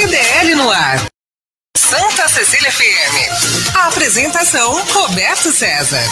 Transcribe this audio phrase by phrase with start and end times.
[0.00, 1.06] CDL no ar.
[1.76, 3.74] Santa Cecília FM.
[3.74, 6.04] A apresentação Roberto César.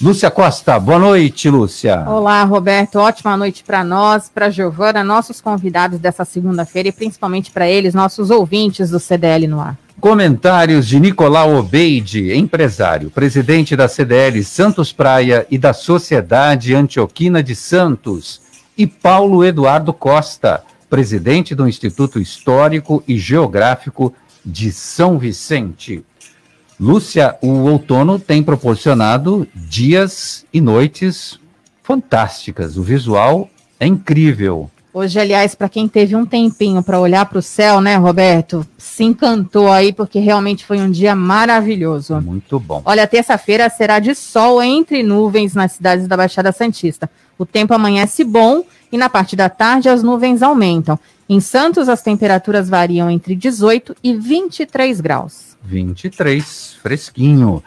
[0.00, 2.04] Lúcia Costa, boa noite, Lúcia.
[2.08, 2.96] Olá, Roberto.
[2.96, 8.28] Ótima noite para nós, para Giovana, nossos convidados dessa segunda-feira e principalmente para eles, nossos
[8.28, 9.78] ouvintes do CDL no ar.
[10.02, 17.54] Comentários de Nicolau Obeide, empresário, presidente da CDL Santos Praia e da Sociedade Antioquina de
[17.54, 18.40] Santos,
[18.76, 24.12] e Paulo Eduardo Costa, presidente do Instituto Histórico e Geográfico
[24.44, 26.04] de São Vicente.
[26.80, 31.38] Lúcia, o outono tem proporcionado dias e noites
[31.80, 32.76] fantásticas.
[32.76, 34.68] O visual é incrível.
[34.94, 39.02] Hoje, aliás, para quem teve um tempinho para olhar para o céu, né, Roberto, se
[39.04, 42.20] encantou aí porque realmente foi um dia maravilhoso.
[42.20, 42.82] Muito bom.
[42.84, 47.10] Olha, terça-feira será de sol entre nuvens nas cidades da Baixada Santista.
[47.38, 50.98] O tempo amanhece bom e na parte da tarde as nuvens aumentam.
[51.26, 55.56] Em Santos, as temperaturas variam entre 18 e 23 graus.
[55.64, 57.62] 23, fresquinho.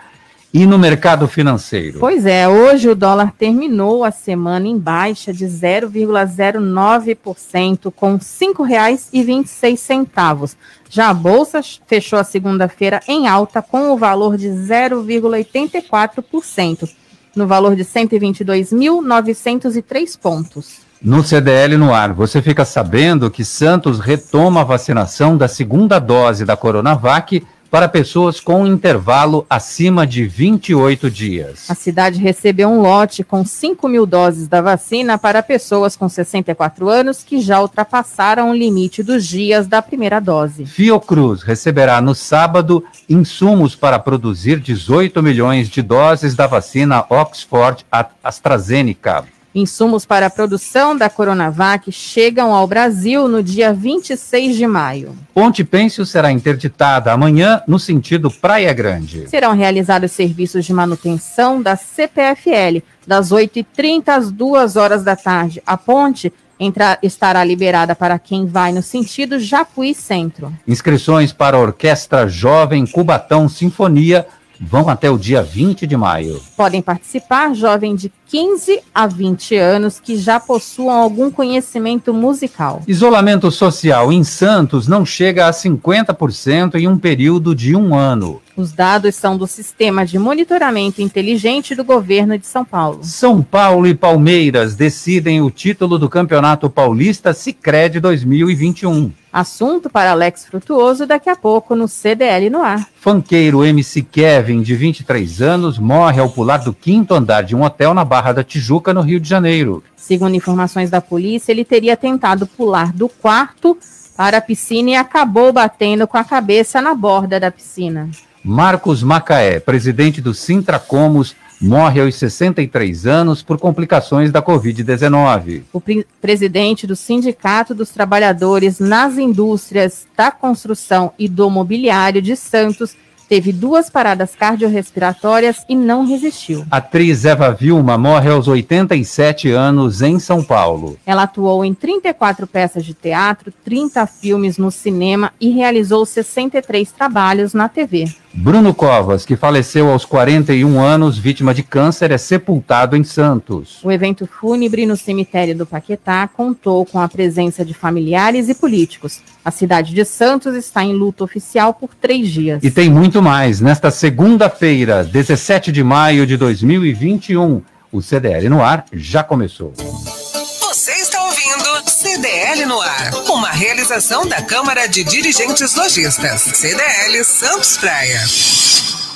[0.57, 1.99] E no mercado financeiro?
[1.99, 10.55] Pois é, hoje o dólar terminou a semana em baixa de 0,09%, com R$ 5,26.
[10.89, 16.89] Já a bolsa fechou a segunda-feira em alta com o valor de 0,84%,
[17.35, 20.85] no valor de 122.903 pontos.
[21.01, 26.45] No CDL no ar, você fica sabendo que Santos retoma a vacinação da segunda dose
[26.45, 27.43] da Coronavac
[27.75, 31.69] para pessoas com intervalo acima de 28 dias.
[31.69, 36.87] A cidade recebeu um lote com 5 mil doses da vacina para pessoas com 64
[36.87, 40.65] anos que já ultrapassaram o limite dos dias da primeira dose.
[40.65, 47.85] Fiocruz receberá no sábado insumos para produzir 18 milhões de doses da vacina Oxford
[48.23, 49.34] AstraZeneca.
[49.55, 55.15] Insumos para a produção da Coronavac chegam ao Brasil no dia 26 de maio.
[55.33, 59.29] Ponte Pêncio será interditada amanhã no sentido Praia Grande.
[59.29, 65.63] Serão realizados serviços de manutenção da CPFL das 8h30 às 2 horas da tarde.
[65.65, 70.51] A ponte entra, estará liberada para quem vai no sentido Japuí Centro.
[70.67, 74.27] Inscrições para a Orquestra Jovem Cubatão Sinfonia
[74.59, 76.41] vão até o dia 20 de maio.
[76.55, 82.81] Podem participar jovens de 15 a 20 anos que já possuam algum conhecimento musical.
[82.87, 88.41] Isolamento social em Santos não chega a 50% em um período de um ano.
[88.57, 92.99] Os dados são do Sistema de Monitoramento Inteligente do Governo de São Paulo.
[93.03, 99.11] São Paulo e Palmeiras decidem o título do Campeonato Paulista Sicredi 2021.
[99.31, 102.87] Assunto para Alex Frutuoso daqui a pouco no CDL no ar.
[102.95, 107.93] Fanqueiro MC Kevin, de 23 anos, morre ao pular do quinto andar de um hotel
[107.93, 109.83] na Barra da Tijuca, no Rio de Janeiro.
[109.97, 113.77] Segundo informações da polícia, ele teria tentado pular do quarto
[114.15, 118.09] para a piscina e acabou batendo com a cabeça na borda da piscina.
[118.47, 125.63] Marcos Macaé, presidente do Sintracomos, morre aos 63 anos por complicações da Covid-19.
[125.73, 132.35] O pre presidente do Sindicato dos Trabalhadores nas Indústrias da Construção e do Mobiliário de
[132.35, 132.95] Santos
[133.27, 136.65] teve duas paradas cardiorrespiratórias e não resistiu.
[136.69, 140.97] atriz Eva Vilma morre aos 87 anos em São Paulo.
[141.05, 147.53] Ela atuou em 34 peças de teatro, 30 filmes no cinema e realizou 63 trabalhos
[147.53, 148.05] na TV.
[148.33, 153.79] Bruno Covas, que faleceu aos 41 anos, vítima de câncer, é sepultado em Santos.
[153.81, 159.21] O evento fúnebre no cemitério do Paquetá contou com a presença de familiares e políticos.
[159.45, 162.63] A cidade de Santos está em luto oficial por três dias.
[162.63, 163.61] E tem muito mais.
[163.61, 167.61] Nesta segunda-feira, 17 de maio de 2021,
[167.91, 169.71] o CDL no ar já começou.
[169.77, 177.77] Você está ouvindo CDL no ar, uma realização da Câmara de Dirigentes Lojistas, CDL Santos
[177.77, 178.21] Praia.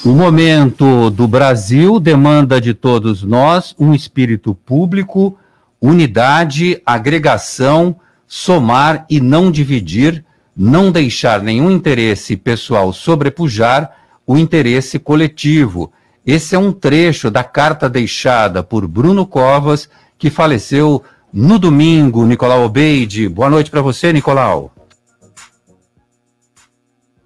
[0.06, 5.40] O momento do Brasil demanda de todos nós um espírito público,
[5.82, 8.00] unidade, agregação,
[8.30, 10.24] somar e não dividir,
[10.56, 15.92] não deixar nenhum interesse pessoal sobrepujar o interesse coletivo.
[16.24, 21.04] Esse é um trecho da carta deixada por Bruno Covas, que faleceu
[21.34, 23.28] no domingo, Nicolau Obeide.
[23.28, 24.72] Boa noite para você, Nicolau.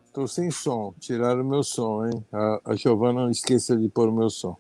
[0.08, 2.24] Estou sem som, tiraram o meu som, hein?
[2.32, 4.56] A, a Giovana não esqueça de pôr o meu som.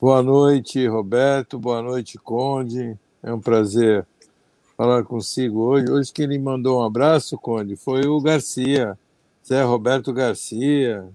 [0.00, 1.58] Boa noite, Roberto.
[1.60, 2.98] Boa noite, Conde.
[3.22, 4.04] É um prazer
[4.76, 5.90] falar consigo hoje.
[5.90, 8.98] Hoje que ele mandou um abraço, Conde, foi o Garcia,
[9.46, 11.06] Zé Roberto Garcia,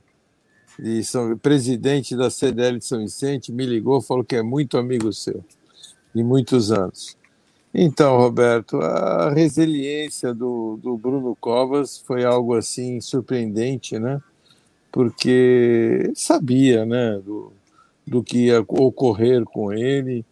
[0.77, 5.11] de São, presidente da CDL de São Vicente, me ligou, falou que é muito amigo
[5.11, 5.43] seu,
[6.13, 7.17] de muitos anos.
[7.73, 14.19] Então, Roberto, a resiliência do, do Bruno Covas foi algo assim surpreendente, né?
[14.91, 17.53] Porque sabia, né, do,
[18.07, 20.25] do que ia ocorrer com ele.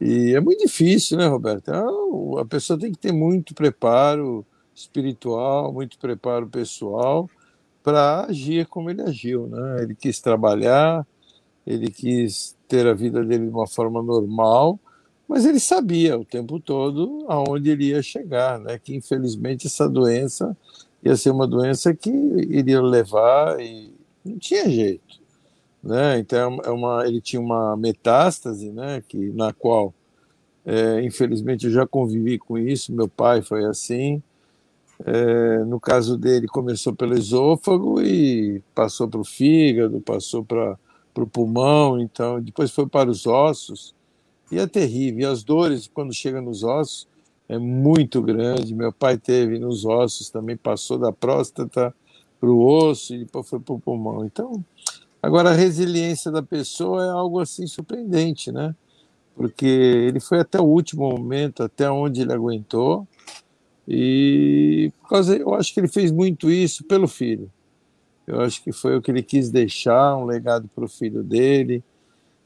[0.00, 1.68] E é muito difícil, né, Roberto?
[1.68, 7.28] Então, a pessoa tem que ter muito preparo espiritual, muito preparo pessoal
[7.82, 9.82] para agir como ele agiu, né?
[9.82, 11.06] Ele quis trabalhar,
[11.66, 14.80] ele quis ter a vida dele de uma forma normal,
[15.28, 18.78] mas ele sabia o tempo todo aonde ele ia chegar, né?
[18.78, 20.56] Que infelizmente essa doença
[21.04, 23.92] ia ser uma doença que iria levar e
[24.24, 25.19] não tinha jeito
[25.82, 26.18] né?
[26.18, 29.02] Então é uma, ele tinha uma metástase, né?
[29.08, 29.94] Que na qual,
[30.64, 32.92] é, infelizmente, eu já convivi com isso.
[32.92, 34.22] Meu pai foi assim.
[35.04, 40.76] É, no caso dele, começou pelo esôfago e passou para o fígado, passou para
[41.16, 43.94] o pulmão, então depois foi para os ossos.
[44.52, 45.20] E é terrível.
[45.20, 47.08] E as dores, quando chega nos ossos,
[47.48, 48.74] é muito grande.
[48.74, 51.94] Meu pai teve nos ossos também, passou da próstata
[52.38, 54.24] para o osso e depois foi para o pulmão.
[54.24, 54.64] Então,
[55.22, 58.74] Agora, a resiliência da pessoa é algo assim surpreendente, né?
[59.34, 63.06] Porque ele foi até o último momento, até onde ele aguentou,
[63.92, 67.50] e por causa, eu acho que ele fez muito isso pelo filho.
[68.24, 71.82] Eu acho que foi o que ele quis deixar, um legado para o filho dele.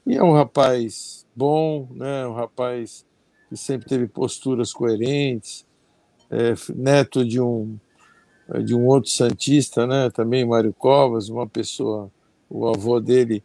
[0.06, 2.26] E é um rapaz bom, né?
[2.26, 3.04] Um rapaz
[3.50, 5.66] que sempre teve posturas coerentes,
[6.30, 7.78] é, neto de um
[8.62, 10.10] de um outro santista, né?
[10.10, 12.10] Também Mário Covas, uma pessoa
[12.54, 13.42] o avô dele,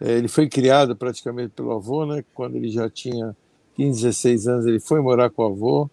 [0.00, 2.24] é, ele foi criado praticamente pelo avô, né?
[2.34, 3.36] Quando ele já tinha
[3.76, 5.90] 15, 16 anos, ele foi morar com o avô.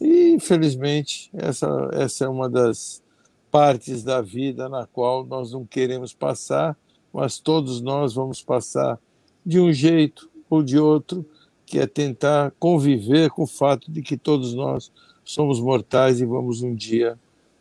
[0.00, 3.02] E, infelizmente, essa, essa é uma das
[3.50, 6.74] partes da vida na qual nós não queremos passar,
[7.12, 8.98] mas todos nós vamos passar
[9.44, 11.24] de um jeito ou de outro,
[11.66, 14.90] que é tentar conviver com o fato de que todos nós
[15.22, 17.18] somos mortais e vamos um dia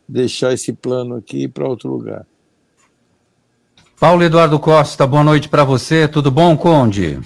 [0.07, 2.25] deixar esse plano aqui para outro lugar.
[4.03, 6.09] Paulo Eduardo Costa, boa noite para você.
[6.09, 7.21] Tudo bom, Conde?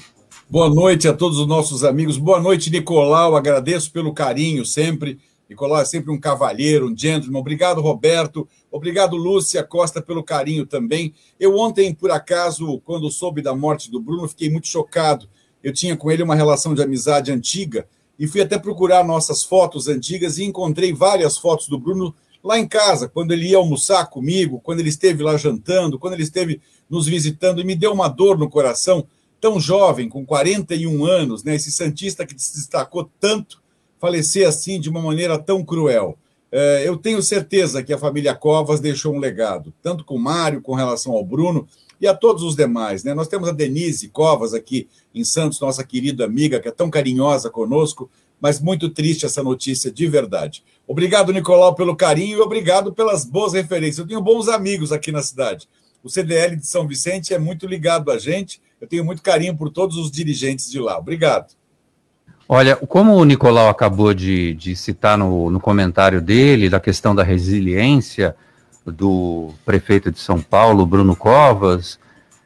[0.48, 2.20] Boa noite a todos os nossos amigos.
[2.20, 3.36] Boa noite, Nicolau.
[3.36, 5.18] Agradeço pelo carinho sempre.
[5.50, 7.40] Nicolau é sempre um cavalheiro, um gentleman.
[7.40, 8.48] Obrigado, Roberto.
[8.72, 11.16] Obrigado, Lúcia Costa, pelo carinho também.
[11.40, 15.28] Eu ontem, por acaso, quando soube da morte do Bruno, fiquei muito chocado.
[15.64, 17.88] Eu tinha com ele uma relação de amizade antiga
[18.20, 22.14] e fui até procurar nossas fotos antigas e encontrei várias fotos do Bruno
[22.48, 26.24] lá em casa, quando ele ia almoçar comigo, quando ele esteve lá jantando, quando ele
[26.24, 29.06] esteve nos visitando, e me deu uma dor no coração,
[29.42, 33.62] tão jovem, com 41 anos, né, esse Santista que se destacou tanto,
[34.00, 36.18] falecer assim de uma maneira tão cruel.
[36.50, 40.62] É, eu tenho certeza que a família Covas deixou um legado, tanto com o Mário,
[40.62, 41.68] com relação ao Bruno
[42.00, 43.04] e a todos os demais.
[43.04, 43.14] Né?
[43.14, 47.50] Nós temos a Denise Covas aqui em Santos, nossa querida amiga, que é tão carinhosa
[47.50, 48.10] conosco,
[48.40, 50.64] mas muito triste essa notícia de verdade.
[50.88, 54.00] Obrigado, Nicolau, pelo carinho e obrigado pelas boas referências.
[54.00, 55.68] Eu tenho bons amigos aqui na cidade.
[56.02, 58.62] O CDL de São Vicente é muito ligado a gente.
[58.80, 60.98] Eu tenho muito carinho por todos os dirigentes de lá.
[60.98, 61.54] Obrigado.
[62.48, 67.24] Olha, como o Nicolau acabou de, de citar no, no comentário dele, da questão da
[67.24, 68.34] resiliência
[68.86, 72.00] do prefeito de São Paulo, Bruno Covas,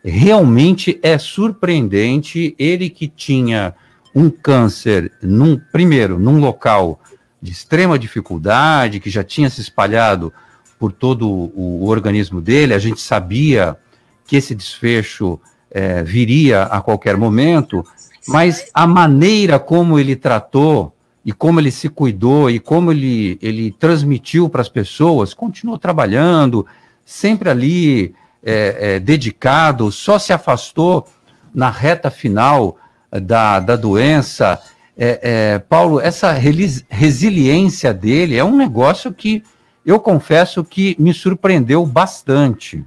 [0.03, 3.75] realmente é surpreendente ele que tinha
[4.15, 6.99] um câncer, num, primeiro, num local
[7.41, 10.31] de extrema dificuldade, que já tinha se espalhado
[10.77, 13.77] por todo o, o organismo dele, a gente sabia
[14.25, 17.85] que esse desfecho é, viria a qualquer momento,
[18.27, 20.93] mas a maneira como ele tratou
[21.23, 26.65] e como ele se cuidou e como ele, ele transmitiu para as pessoas, continuou trabalhando,
[27.05, 31.07] sempre ali é, é, dedicado, só se afastou
[31.53, 32.77] na reta final
[33.11, 34.59] da, da doença.
[34.97, 39.43] É, é, Paulo, essa resiliência dele é um negócio que
[39.85, 42.83] eu confesso que me surpreendeu bastante.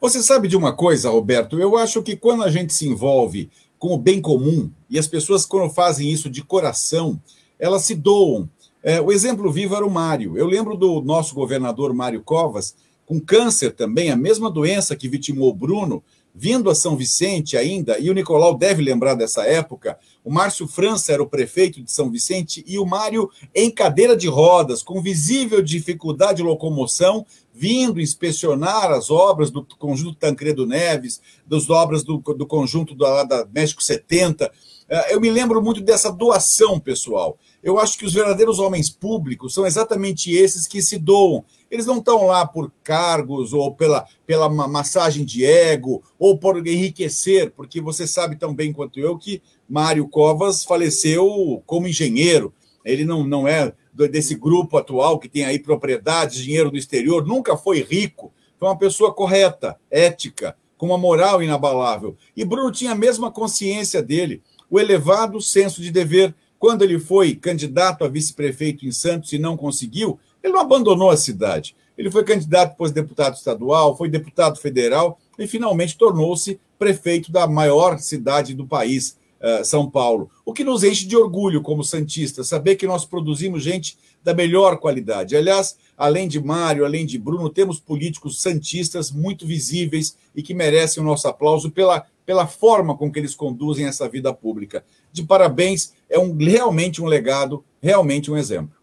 [0.00, 1.60] Você sabe de uma coisa, Roberto?
[1.60, 5.44] Eu acho que quando a gente se envolve com o bem comum, e as pessoas,
[5.44, 7.20] quando fazem isso de coração,
[7.58, 8.48] elas se doam.
[8.82, 10.36] É, o exemplo vivo era o Mário.
[10.36, 12.74] Eu lembro do nosso governador Mário Covas,
[13.06, 16.02] com câncer também, a mesma doença que vitimou o Bruno,
[16.34, 21.12] vindo a São Vicente ainda, e o Nicolau deve lembrar dessa época, o Márcio França
[21.12, 25.60] era o prefeito de São Vicente e o Mário em cadeira de rodas, com visível
[25.60, 32.46] dificuldade de locomoção, vindo inspecionar as obras do conjunto Tancredo Neves, das obras do, do
[32.46, 34.50] conjunto do, da México 70.
[34.92, 37.38] É, eu me lembro muito dessa doação pessoal.
[37.62, 41.42] Eu acho que os verdadeiros homens públicos são exatamente esses que se doam.
[41.70, 47.52] Eles não estão lá por cargos ou pela, pela massagem de ego ou por enriquecer,
[47.52, 52.52] porque você sabe tão bem quanto eu que Mário Covas faleceu como engenheiro.
[52.84, 57.56] Ele não, não é desse grupo atual que tem aí propriedades, dinheiro no exterior, nunca
[57.56, 58.30] foi rico.
[58.58, 62.16] Foi uma pessoa correta, ética, com uma moral inabalável.
[62.36, 64.42] E Bruno tinha a mesma consciência dele,
[64.72, 69.54] o elevado senso de dever quando ele foi candidato a vice-prefeito em Santos e não
[69.54, 71.76] conseguiu, ele não abandonou a cidade.
[71.96, 77.98] Ele foi candidato depois deputado estadual, foi deputado federal e finalmente tornou-se prefeito da maior
[77.98, 80.30] cidade do país, eh, São Paulo.
[80.42, 84.78] O que nos enche de orgulho como Santista, saber que nós produzimos gente da melhor
[84.78, 85.36] qualidade.
[85.36, 91.02] Aliás, além de Mário, além de Bruno, temos políticos santistas muito visíveis e que merecem
[91.02, 94.84] o nosso aplauso pela, pela forma com que eles conduzem essa vida pública.
[95.12, 98.82] De parabéns, é um, realmente um legado, realmente um exemplo.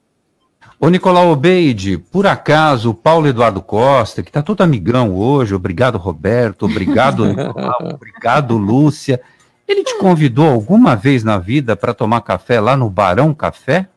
[0.79, 5.97] Ô Nicolau Obeide, por acaso o Paulo Eduardo Costa, que está todo amigão hoje, obrigado
[5.97, 9.21] Roberto, obrigado Nicolau, obrigado Lúcia,
[9.67, 13.87] ele te convidou alguma vez na vida para tomar café lá no Barão Café?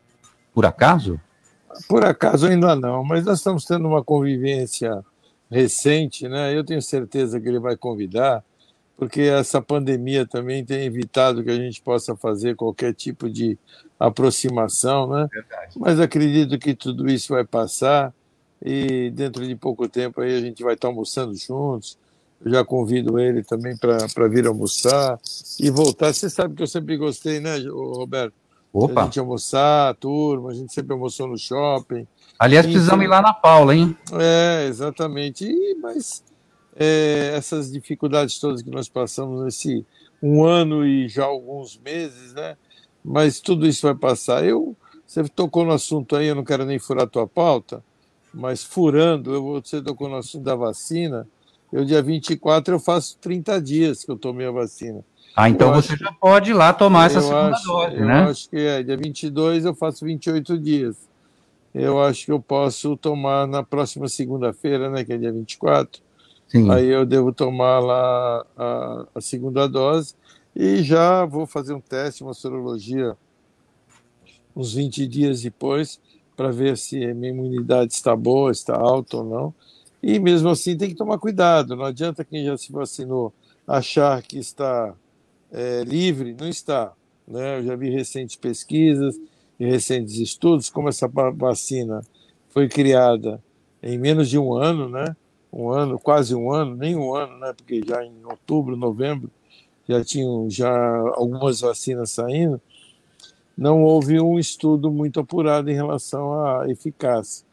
[0.53, 1.19] Por acaso?
[1.87, 5.03] Por acaso ainda não, mas nós estamos tendo uma convivência
[5.49, 6.55] recente, né?
[6.55, 8.43] Eu tenho certeza que ele vai convidar,
[8.97, 13.57] porque essa pandemia também tem evitado que a gente possa fazer qualquer tipo de
[13.99, 15.27] aproximação, né?
[15.31, 15.77] Verdade.
[15.77, 18.13] Mas acredito que tudo isso vai passar
[18.63, 21.97] e dentro de pouco tempo aí a gente vai estar almoçando juntos.
[22.43, 25.19] Eu já convido ele também para vir almoçar
[25.59, 26.13] e voltar.
[26.13, 28.33] Você sabe que eu sempre gostei, né, Roberto?
[28.71, 29.01] Opa.
[29.01, 32.07] A gente almoçar, a turma, a gente sempre almoçou no shopping.
[32.39, 33.95] Aliás, precisamos ir lá na Paula, hein?
[34.13, 35.45] É, exatamente.
[35.45, 36.23] E, mas
[36.75, 39.85] é, essas dificuldades todas que nós passamos nesse
[40.21, 42.55] um ano e já alguns meses, né?
[43.03, 44.45] Mas tudo isso vai passar.
[44.45, 44.75] Eu,
[45.05, 47.83] você tocou no assunto aí, eu não quero nem furar a tua pauta,
[48.33, 51.27] mas furando, eu, você tocou no assunto da vacina.
[51.71, 55.03] Eu, dia 24, eu faço 30 dias que eu tomei a vacina.
[55.35, 58.05] Ah, então eu você acho, já pode ir lá tomar essa segunda acho, dose, eu
[58.05, 58.23] né?
[58.23, 58.83] Eu acho que é.
[58.83, 60.95] Dia 22 eu faço 28 dias.
[61.73, 66.01] Eu acho que eu posso tomar na próxima segunda-feira, né, que é dia 24.
[66.53, 66.69] Sim.
[66.69, 70.13] Aí eu devo tomar lá a, a, segunda dose
[70.55, 73.17] e já vou fazer um teste, uma sorologia,
[74.55, 75.99] uns 20 dias depois,
[76.37, 79.53] para ver se a minha imunidade está boa, está alta ou não.
[80.01, 83.33] E mesmo assim tem que tomar cuidado, não adianta quem já se vacinou
[83.67, 84.93] achar que está
[85.51, 86.93] é, livre, não está.
[87.27, 87.57] Né?
[87.57, 89.19] Eu já vi recentes pesquisas
[89.59, 92.01] e recentes estudos, como essa vacina
[92.49, 93.43] foi criada
[93.81, 95.15] em menos de um ano, né?
[95.53, 97.53] Um ano, quase um ano, nem um ano, né?
[97.55, 99.29] Porque já em outubro, novembro,
[99.87, 100.73] já tinham já
[101.15, 102.59] algumas vacinas saindo,
[103.55, 107.45] não houve um estudo muito apurado em relação à eficácia.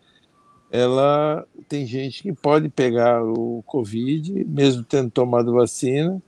[0.71, 6.23] Ela tem gente que pode pegar o Covid, mesmo tendo tomado vacina,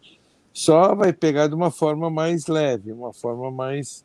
[0.52, 4.04] só vai pegar de uma forma mais leve, uma forma mais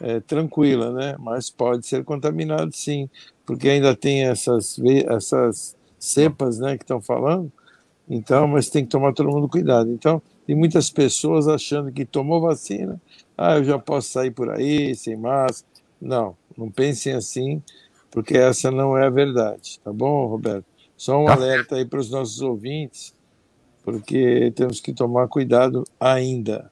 [0.00, 1.16] é, tranquila, né?
[1.18, 3.08] Mas pode ser contaminado sim,
[3.44, 7.50] porque ainda tem essas, essas cepas, né, que estão falando.
[8.08, 9.90] Então, mas tem que tomar todo mundo cuidado.
[9.90, 13.00] Então, tem muitas pessoas achando que tomou vacina,
[13.36, 15.68] ah, eu já posso sair por aí sem máscara.
[16.00, 17.62] Não, não pensem assim,
[18.10, 20.64] porque essa não é a verdade, tá bom, Roberto?
[20.96, 21.34] Só um tá.
[21.34, 23.14] alerta aí para os nossos ouvintes,
[23.84, 26.70] porque temos que tomar cuidado ainda.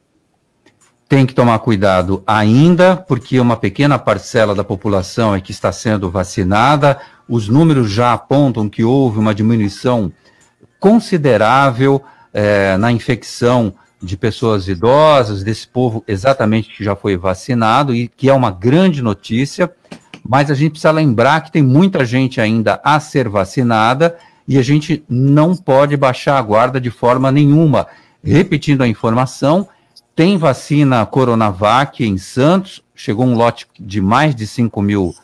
[1.08, 6.10] Tem que tomar cuidado ainda, porque uma pequena parcela da população é que está sendo
[6.10, 10.12] vacinada, os números já apontam que houve uma diminuição
[10.78, 12.02] considerável
[12.32, 18.28] é, na infecção de pessoas idosas, desse povo exatamente que já foi vacinado, e que
[18.28, 19.72] é uma grande notícia,
[20.28, 24.16] mas a gente precisa lembrar que tem muita gente ainda a ser vacinada
[24.46, 27.86] e a gente não pode baixar a guarda de forma nenhuma.
[28.22, 29.68] Repetindo a informação,
[30.14, 35.14] tem vacina Coronavac em Santos, chegou um lote de mais de 5 mil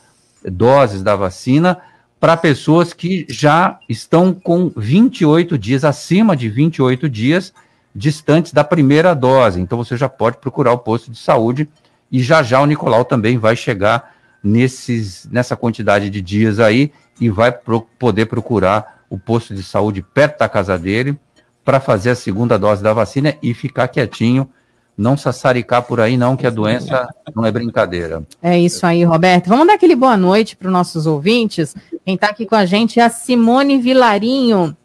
[0.44, 1.78] doses da vacina,
[2.22, 7.52] para pessoas que já estão com 28 dias, acima de 28 dias,
[7.92, 9.60] distantes da primeira dose.
[9.60, 11.68] Então você já pode procurar o posto de saúde
[12.12, 17.28] e já já o Nicolau também vai chegar nesses, nessa quantidade de dias aí e
[17.28, 21.18] vai pro, poder procurar o posto de saúde perto da casa dele
[21.64, 24.48] para fazer a segunda dose da vacina e ficar quietinho,
[24.96, 28.22] não sassaricar por aí não, que a doença não é brincadeira.
[28.42, 29.48] É isso aí, Roberto.
[29.48, 31.74] Vamos dar aquele boa noite para os nossos ouvintes.
[32.04, 34.76] Quem está aqui com a gente é a Simone Vilarinho.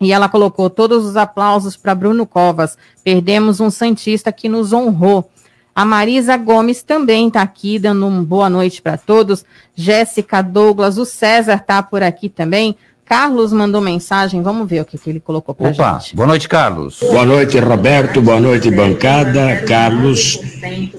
[0.00, 2.76] E ela colocou todos os aplausos para Bruno Covas.
[3.02, 5.30] Perdemos um Santista que nos honrou.
[5.74, 9.44] A Marisa Gomes também está aqui, dando uma boa noite para todos.
[9.74, 12.76] Jéssica Douglas, o César está por aqui também.
[13.06, 16.16] Carlos mandou mensagem, vamos ver o que, que ele colocou para Opa, gente.
[16.16, 16.98] boa noite, Carlos.
[16.98, 18.20] Boa noite, Roberto.
[18.20, 19.62] Boa noite, bancada.
[19.62, 20.40] Carlos.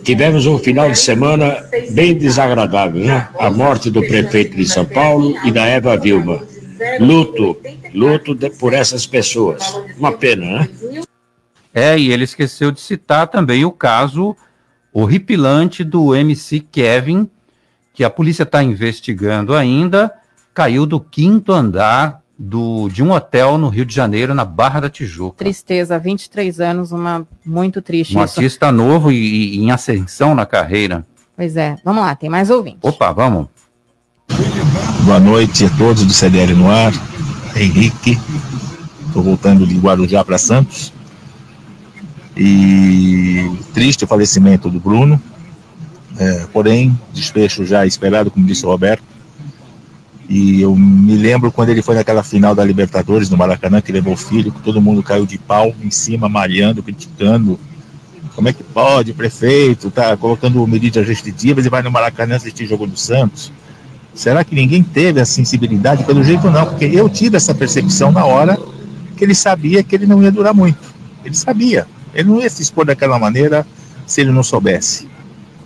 [0.05, 3.27] Tivemos um final de semana bem desagradável, né?
[3.37, 6.41] A morte do prefeito de São Paulo e da Eva Vilma.
[7.01, 7.57] Luto,
[7.93, 9.77] luto de, por essas pessoas.
[9.97, 10.69] Uma pena, né?
[11.73, 14.33] É, e ele esqueceu de citar também o caso
[14.93, 17.29] horripilante do MC Kevin,
[17.93, 20.13] que a polícia está investigando ainda,
[20.57, 24.89] caiu do quinto andar do, de um hotel no Rio de Janeiro, na Barra da
[24.89, 25.37] Tijuca.
[25.37, 28.39] Tristeza, 23 anos, uma muito triste Um isso.
[28.39, 31.05] artista novo e, e em ascensão na carreira.
[31.35, 32.79] Pois é, vamos lá, tem mais ouvinte.
[32.81, 33.45] Opa, vamos.
[35.05, 36.91] Boa noite a todos do CDL no ar.
[37.55, 38.17] Henrique.
[39.05, 40.91] Estou voltando de Guarujá para Santos.
[42.35, 45.21] E triste o falecimento do Bruno.
[46.17, 49.16] É, porém, desfecho já esperado, como disse o Roberto.
[50.29, 54.13] E eu me lembro quando ele foi naquela final da Libertadores no Maracanã, que levou
[54.13, 57.57] o filho, que todo mundo caiu de pau em cima, malhando, criticando.
[58.35, 62.85] Como é que pode, prefeito, tá colocando medidas restritivas e vai no Maracanã assistir jogo
[62.85, 63.53] do Santos?
[64.13, 66.03] Será que ninguém teve a sensibilidade?
[66.03, 68.59] Pelo jeito não, porque eu tive essa percepção na hora
[69.15, 70.93] que ele sabia que ele não ia durar muito.
[71.23, 71.87] Ele sabia.
[72.13, 73.65] Ele não ia se expor daquela maneira
[74.05, 75.07] se ele não soubesse.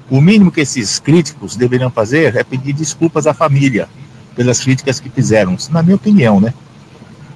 [0.10, 3.88] O mínimo que esses críticos deveriam fazer é pedir desculpas à família
[4.35, 6.53] pelas críticas que fizeram, na minha opinião, né?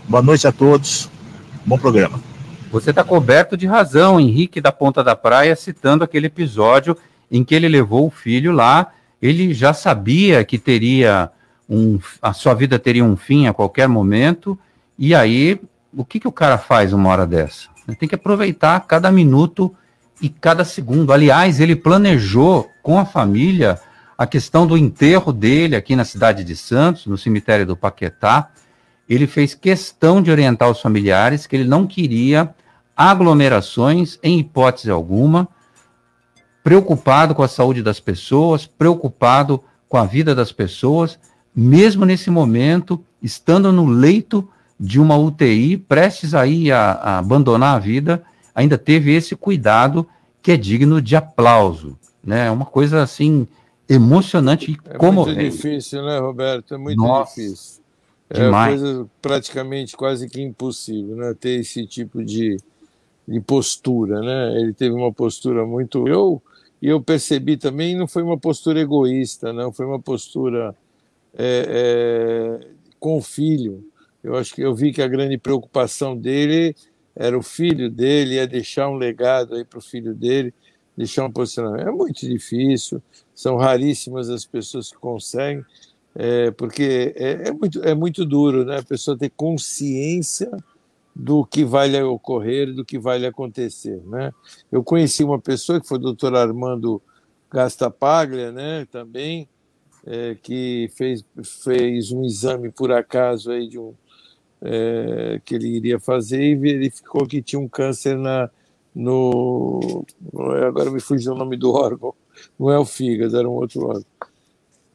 [0.08, 1.10] Boa noite a todos.
[1.66, 2.20] Bom programa.
[2.72, 6.98] Você está coberto de razão, Henrique da Ponta da Praia, citando aquele episódio
[7.32, 8.92] em que ele levou o filho lá.
[9.22, 11.32] Ele já sabia que teria
[11.70, 14.58] um, a sua vida teria um fim a qualquer momento.
[14.98, 15.60] E aí,
[15.96, 17.68] o que, que o cara faz uma hora dessa?
[17.88, 19.74] Ele tem que aproveitar cada minuto
[20.22, 21.12] e cada segundo.
[21.12, 23.80] Aliás, ele planejou com a família
[24.18, 28.50] a questão do enterro dele aqui na cidade de Santos, no cemitério do Paquetá.
[29.08, 32.54] Ele fez questão de orientar os familiares que ele não queria
[32.96, 35.48] aglomerações em hipótese alguma,
[36.64, 41.20] preocupado com a saúde das pessoas, preocupado com a vida das pessoas,
[41.54, 44.48] mesmo nesse momento, estando no leito
[44.80, 48.24] de uma UTI, prestes aí a, a abandonar a vida,
[48.54, 50.08] ainda teve esse cuidado
[50.42, 52.48] que é digno de aplauso, né?
[52.48, 53.48] É uma coisa assim
[53.88, 56.74] emocionante e É muito difícil, né, Roberto?
[56.74, 57.84] É muito Nossa, difícil.
[58.30, 58.82] É demais.
[58.82, 61.36] coisa praticamente quase que impossível, né?
[61.40, 62.58] Ter esse tipo de,
[63.28, 64.60] de postura, né?
[64.60, 66.08] Ele teve uma postura muito.
[66.08, 66.42] Eu
[66.82, 70.76] e eu percebi também não foi uma postura egoísta, não foi uma postura
[71.36, 72.68] é, é,
[73.00, 73.84] com o filho.
[74.24, 76.76] Eu acho que eu vi que a grande preocupação dele
[77.16, 80.54] era o filho dele, é deixar um legado aí para o filho dele,
[80.98, 81.88] deixar um posicionamento.
[81.88, 83.02] É muito difícil,
[83.34, 85.64] são raríssimas as pessoas que conseguem,
[86.16, 88.80] é, porque é, é muito, é muito duro, né?
[88.80, 90.50] A pessoa ter consciência
[91.16, 94.34] do que vai lhe ocorrer, do que vai lhe acontecer, né?
[94.72, 97.02] Eu conheci uma pessoa que foi o doutor Armando
[97.52, 98.86] Gastapaglia, né?
[98.92, 99.48] Também
[100.06, 101.26] é, que fez,
[101.64, 103.94] fez um exame por acaso aí de um
[104.62, 108.50] é, que ele iria fazer e verificou que tinha um câncer na
[108.96, 110.06] no
[110.66, 112.14] agora me fugiu o nome do órgão.
[112.58, 114.06] Não é o fígado era um outro órgão.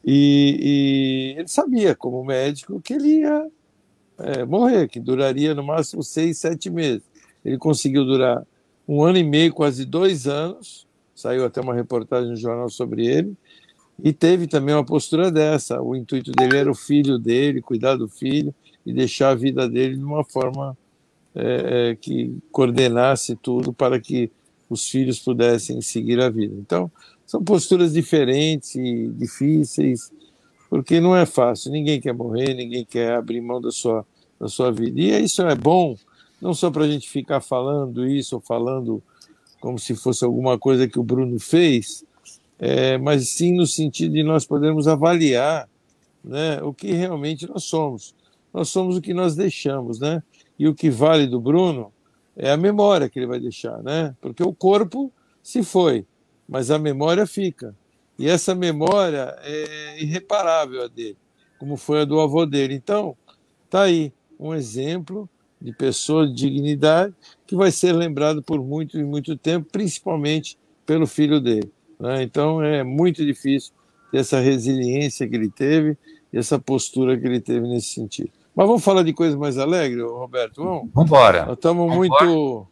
[0.03, 3.47] E, e ele sabia como médico que ele ia
[4.17, 7.03] é, morrer que duraria no máximo seis sete meses.
[7.45, 8.45] Ele conseguiu durar
[8.87, 10.87] um ano e meio quase dois anos.
[11.13, 13.35] Saiu até uma reportagem no jornal sobre ele.
[14.03, 15.79] E teve também uma postura dessa.
[15.81, 19.95] O intuito dele era o filho dele cuidar do filho e deixar a vida dele
[19.95, 20.75] de uma forma
[21.35, 24.31] é, que coordenasse tudo para que
[24.69, 26.55] os filhos pudessem seguir a vida.
[26.57, 26.91] Então,
[27.25, 30.11] são posturas diferentes e difíceis,
[30.69, 31.71] porque não é fácil.
[31.71, 34.05] Ninguém quer morrer, ninguém quer abrir mão da sua,
[34.39, 34.99] da sua vida.
[34.99, 35.95] E isso é bom,
[36.41, 39.01] não só para a gente ficar falando isso ou falando
[39.59, 42.03] como se fosse alguma coisa que o Bruno fez,
[42.57, 45.69] é, mas sim no sentido de nós podermos avaliar
[46.23, 48.13] né, o que realmente nós somos
[48.53, 50.21] nós somos o que nós deixamos, né?
[50.61, 51.91] E o que vale do Bruno
[52.35, 54.15] é a memória que ele vai deixar, né?
[54.21, 56.05] Porque o corpo se foi,
[56.47, 57.75] mas a memória fica.
[58.15, 61.17] E essa memória é irreparável a dele,
[61.57, 62.75] como foi a do avô dele.
[62.75, 63.17] Então,
[63.71, 65.27] tá aí um exemplo
[65.59, 67.15] de pessoa de dignidade,
[67.47, 71.71] que vai ser lembrado por muito e muito tempo, principalmente pelo filho dele.
[71.99, 72.21] Né?
[72.21, 73.73] Então é muito difícil
[74.13, 75.97] essa resiliência que ele teve
[76.31, 78.40] e essa postura que ele teve nesse sentido.
[78.55, 80.63] Mas vamos falar de coisas mais alegres, Roberto?
[80.63, 80.89] Vamos?
[80.93, 81.45] Vamos embora.
[81.45, 82.67] Nós estamos muito.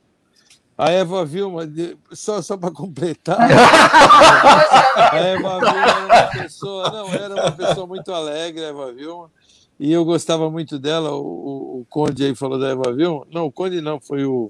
[0.78, 1.70] A Eva Vilma,
[2.14, 8.14] só, só para completar, a Eva Vilma era uma pessoa, não, era uma pessoa muito
[8.14, 9.30] alegre, a Eva Vilma,
[9.78, 11.12] e eu gostava muito dela.
[11.12, 13.28] O, o, o Conde aí falou da Eva Vilma.
[13.30, 14.50] Não, o Conde não, foi o,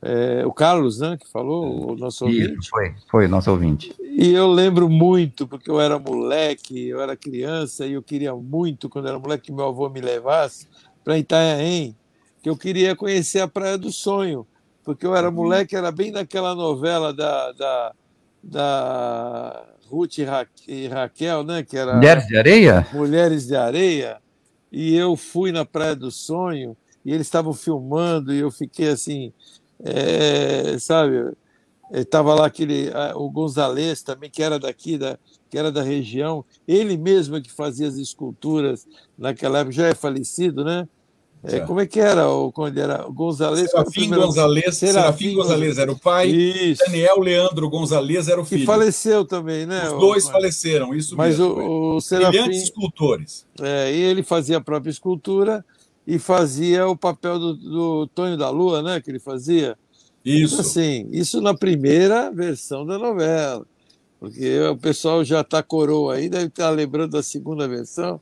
[0.00, 2.56] é, o Carlos, né, que falou, o nosso ouvinte.
[2.58, 3.94] Isso, foi, foi o nosso ouvinte.
[4.00, 8.88] E eu lembro muito, porque eu era moleque, eu era criança, e eu queria muito,
[8.88, 10.66] quando era moleque, que meu avô me levasse
[11.04, 11.96] para Itanhaém,
[12.42, 14.46] que eu queria conhecer a Praia do Sonho,
[14.84, 17.92] porque eu era moleque, era bem naquela novela da, da,
[18.42, 21.94] da Ruth e Raquel, né, que era...
[21.94, 22.86] Mulheres de Areia?
[22.92, 24.18] Mulheres de Areia,
[24.70, 29.32] e eu fui na Praia do Sonho, e eles estavam filmando, e eu fiquei assim
[29.80, 31.32] é, sabe?
[31.90, 35.18] Estava lá aquele, o Gonzalez também, que era daqui, da,
[35.50, 38.86] que era da região, ele mesmo é que fazia as esculturas
[39.16, 40.86] naquela época, já é falecido, né?
[41.44, 43.70] É, como é que era o quando era o Gonzalez?
[43.70, 44.26] Serafim primeiro...
[44.26, 46.84] Gonzalez, Serafim, Serafim Gonzalez era o pai, isso.
[46.84, 48.64] Daniel Leandro Gonzalez era o filho.
[48.64, 49.88] E faleceu também, né?
[49.88, 50.32] Os dois o...
[50.32, 51.54] faleceram, isso Mas mesmo.
[51.54, 52.30] Mas o, o Serafim...
[52.30, 53.46] Brilhantes escultores.
[53.60, 55.64] É, e ele fazia a própria escultura
[56.08, 58.98] e fazia o papel do, do Tonho da Lua, né?
[58.98, 59.76] Que ele fazia.
[60.24, 60.62] Isso.
[60.62, 63.66] Assim, isso na primeira versão da novela.
[64.18, 68.18] Porque o pessoal já está coroa aí, deve estar lembrando da segunda versão,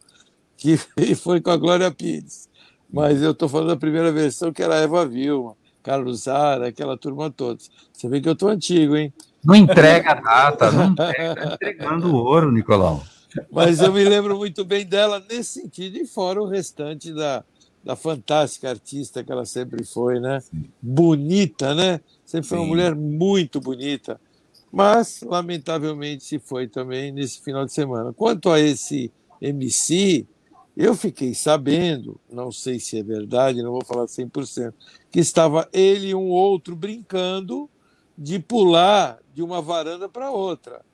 [0.57, 0.77] que
[1.15, 2.49] foi com a Glória Pires.
[2.93, 6.99] Mas eu estou falando da primeira versão, que era a Eva Vilma, Carlos Zara, aquela
[6.99, 7.61] turma toda.
[7.93, 9.15] Você vê que eu estou antigo, hein?
[9.45, 13.05] Não entrega a data, não entrega, tá entregando o ouro, Nicolau.
[13.53, 17.45] Mas eu me lembro muito bem dela nesse sentido, e fora o restante da,
[17.87, 20.41] da fantástica artista que ela sempre foi, né?
[20.41, 20.65] Sim.
[20.83, 22.01] Bonita, né?
[22.25, 22.65] Sempre foi Sim.
[22.65, 24.21] uma mulher muito bonita.
[24.73, 28.13] Mas, lamentavelmente, se foi também nesse final de semana.
[28.13, 30.27] Quanto a esse MC,
[30.77, 34.75] eu fiquei sabendo, não sei se é verdade, não vou falar 100%,
[35.09, 37.71] que estava ele e um outro brincando
[38.19, 40.85] de pular de uma varanda para outra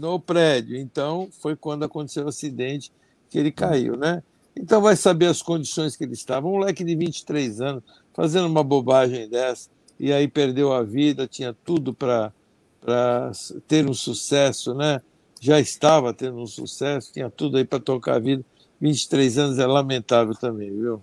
[0.00, 0.76] no prédio.
[0.76, 2.90] Então, foi quando aconteceu o acidente
[3.30, 4.24] que ele caiu, né?
[4.56, 6.46] Então vai saber as condições que ele estava.
[6.46, 11.54] Um moleque de 23 anos fazendo uma bobagem dessa e aí perdeu a vida, tinha
[11.64, 12.32] tudo para
[13.66, 15.00] ter um sucesso, né?
[15.40, 18.44] Já estava tendo um sucesso, tinha tudo aí para tocar a vida.
[18.80, 21.00] 23 anos é lamentável também, viu?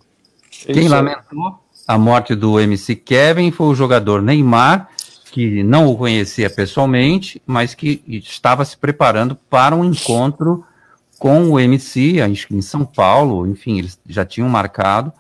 [0.50, 4.90] Quem lamentou a morte do MC Kevin foi o jogador Neymar,
[5.32, 10.66] que não o conhecia pessoalmente, mas que estava se preparando para um encontro
[11.22, 12.16] com o MC,
[12.50, 15.14] em São Paulo, enfim, eles já tinham marcado,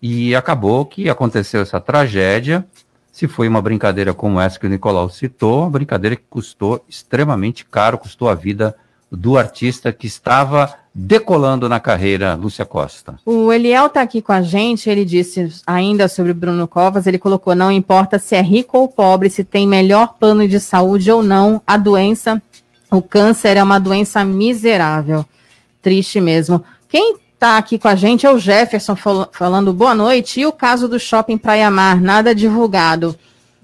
[0.00, 2.66] e acabou que aconteceu essa tragédia.
[3.12, 7.66] Se foi uma brincadeira como essa que o Nicolau citou, uma brincadeira que custou extremamente
[7.66, 8.74] caro, custou a vida
[9.10, 13.16] do artista que estava decolando na carreira, Lúcia Costa.
[13.26, 17.54] O Eliel está aqui com a gente, ele disse ainda sobre Bruno Covas, ele colocou,
[17.54, 21.60] não importa se é rico ou pobre, se tem melhor plano de saúde ou não,
[21.66, 22.40] a doença,
[22.90, 25.26] o câncer é uma doença miserável
[25.82, 26.64] triste mesmo.
[26.88, 30.40] Quem está aqui com a gente é o Jefferson fal falando boa noite.
[30.40, 33.18] E o caso do shopping Praia Mar, nada divulgado.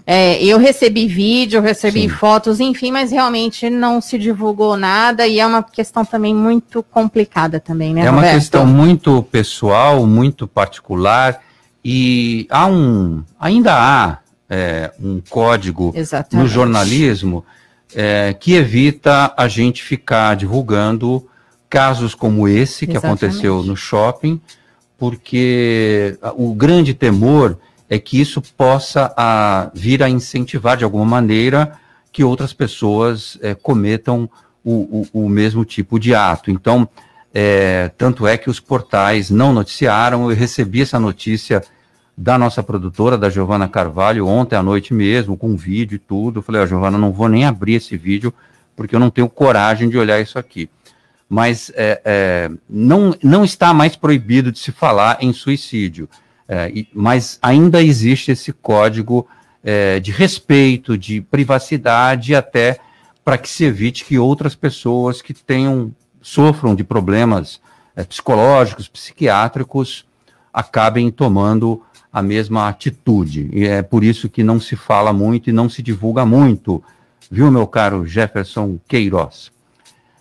[0.04, 2.08] É, eu recebi vídeo, recebi Sim.
[2.08, 7.60] fotos, enfim, mas realmente não se divulgou nada e é uma questão também muito complicada
[7.60, 8.00] também, né?
[8.00, 8.34] É uma Roberto?
[8.36, 11.42] questão muito pessoal, muito particular
[11.84, 16.42] e há um, ainda há é, um código Exatamente.
[16.42, 17.44] no jornalismo
[17.94, 21.28] é, que evita a gente ficar divulgando
[21.68, 23.24] casos como esse que Exatamente.
[23.24, 24.40] aconteceu no shopping,
[24.96, 31.72] porque o grande temor é que isso possa a, vir a incentivar de alguma maneira
[32.12, 34.28] que outras pessoas é, cometam
[34.64, 36.50] o, o, o, mesmo tipo de ato.
[36.50, 36.88] Então,
[37.32, 41.62] é, tanto é que os portais não noticiaram, eu recebi essa notícia
[42.16, 46.40] da nossa produtora, da Giovana Carvalho, ontem à noite mesmo, com vídeo e tudo.
[46.40, 48.34] Eu falei, ó, oh, Giovana, não vou nem abrir esse vídeo,
[48.74, 50.68] porque eu não tenho coragem de olhar isso aqui
[51.28, 56.08] mas é, é, não, não está mais proibido de se falar em suicídio,
[56.48, 59.26] é, e, mas ainda existe esse código
[59.62, 62.78] é, de respeito, de privacidade, até
[63.22, 67.60] para que se evite que outras pessoas que tenham sofram de problemas
[67.94, 70.06] é, psicológicos, psiquiátricos,
[70.52, 73.50] acabem tomando a mesma atitude.
[73.52, 76.82] E é por isso que não se fala muito e não se divulga muito,
[77.30, 79.52] viu, meu caro Jefferson Queiroz?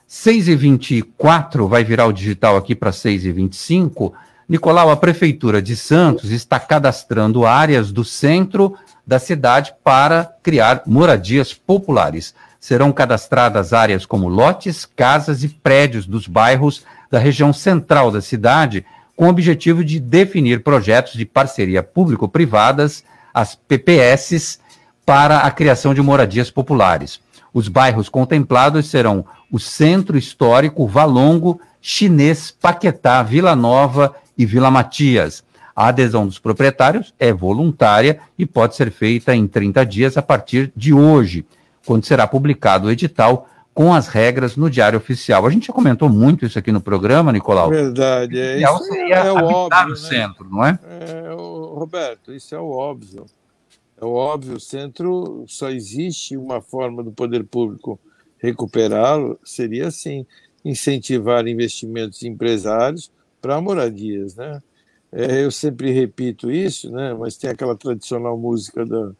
[0.08, 4.14] 6 e 24 vai virar o digital aqui para 6 e 25
[4.50, 11.54] Nicolau, a Prefeitura de Santos está cadastrando áreas do centro da cidade para criar moradias
[11.54, 12.34] populares.
[12.58, 18.86] Serão cadastradas áreas como lotes, casas e prédios dos bairros da região central da cidade,
[19.18, 24.62] com o objetivo de definir projetos de parceria público-privadas, as PPS,
[25.06, 27.20] para a criação de moradias populares.
[27.54, 35.44] Os bairros contemplados serão o Centro Histórico, Valongo, Chinês, Paquetá, Vila Nova e Vila Matias.
[35.76, 40.72] A adesão dos proprietários é voluntária e pode ser feita em 30 dias a partir
[40.76, 41.46] de hoje,
[41.86, 45.46] quando será publicado o edital com as regras no Diário Oficial.
[45.46, 47.70] A gente já comentou muito isso aqui no programa, Nicolau.
[47.70, 48.40] Verdade.
[48.40, 49.84] É, isso seria é, o óbvio.
[49.84, 49.96] No né?
[49.96, 50.80] centro, não é?
[50.84, 51.36] é
[51.78, 53.26] Roberto, isso é o óbvio.
[54.02, 58.00] É o óbvio, o centro só existe uma forma do poder público
[58.40, 60.26] recuperá-lo, seria assim,
[60.64, 64.62] incentivar investimentos empresários para moradias, né?
[65.12, 67.14] É, eu sempre repito isso, né?
[67.14, 69.12] Mas tem aquela tradicional música da,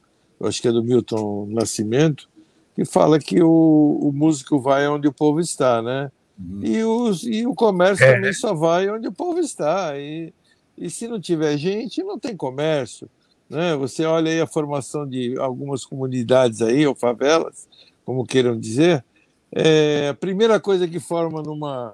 [0.42, 2.30] acho que é do Milton Nascimento,
[2.76, 6.12] que fala que o, o músico vai onde o povo está, né?
[6.38, 6.60] Uhum.
[6.64, 8.14] E, os, e o comércio é.
[8.14, 9.98] também só vai onde o povo está.
[9.98, 10.34] E,
[10.78, 13.10] e se não tiver gente, não tem comércio.
[13.50, 13.76] Né?
[13.78, 17.68] Você olha aí a formação de algumas comunidades aí, ou favelas,
[18.08, 19.04] como queiram dizer,
[19.52, 21.94] é, a primeira coisa que forma numa,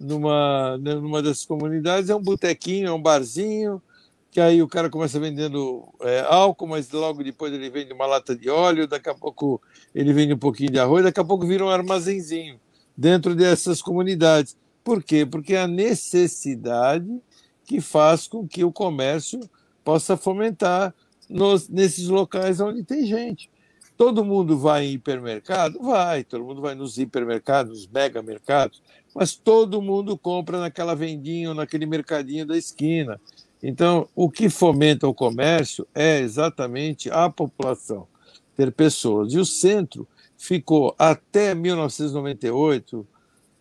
[0.00, 3.82] numa, numa dessas comunidades é um botequinho, é um barzinho,
[4.30, 8.34] que aí o cara começa vendendo é, álcool, mas logo depois ele vende uma lata
[8.34, 9.60] de óleo, daqui a pouco
[9.94, 12.58] ele vende um pouquinho de arroz, daqui a pouco vira um armazenzinho
[12.96, 14.56] dentro dessas comunidades.
[14.82, 15.26] Por quê?
[15.26, 17.20] Porque é a necessidade
[17.66, 19.40] que faz com que o comércio
[19.84, 20.94] possa fomentar
[21.28, 23.52] nos, nesses locais onde tem gente.
[23.96, 25.78] Todo mundo vai em hipermercado?
[25.80, 28.82] Vai, todo mundo vai nos hipermercados, nos mega mercados,
[29.14, 33.20] mas todo mundo compra naquela vendinha ou naquele mercadinho da esquina.
[33.62, 38.06] Então, o que fomenta o comércio é exatamente a população,
[38.56, 39.32] ter pessoas.
[39.32, 43.06] E o centro ficou até 1998,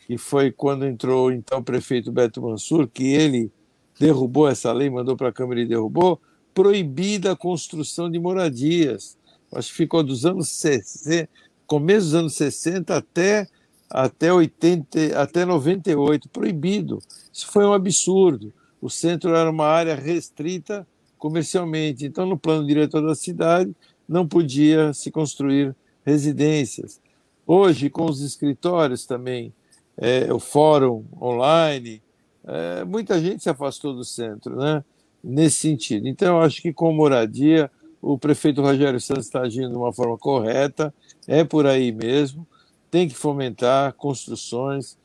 [0.06, 3.52] que foi quando entrou então o prefeito Beto Mansur, que ele
[4.00, 6.20] derrubou essa lei, mandou para a Câmara e derrubou,
[6.54, 9.18] proibida a construção de moradias.
[9.56, 11.30] Acho que ficou dos anos 60,
[11.66, 13.48] começo dos anos 60 até
[13.90, 16.98] até 80, até 98, proibido.
[17.32, 18.52] Isso foi um absurdo.
[18.82, 20.86] O centro era uma área restrita
[21.18, 23.74] comercialmente, então no plano diretor da cidade
[24.10, 27.00] não podia se construir residências.
[27.46, 29.54] Hoje, com os escritórios também,
[29.96, 32.02] é, o fórum online,
[32.46, 34.84] é, muita gente se afastou do centro, né?
[35.24, 36.08] Nesse sentido.
[36.08, 37.72] Então, eu acho que com moradia,
[38.04, 40.94] o prefeito Rogério Santos está agindo de uma forma correta,
[41.26, 42.46] é por aí mesmo,
[42.92, 44.98] tem que fomentar construções.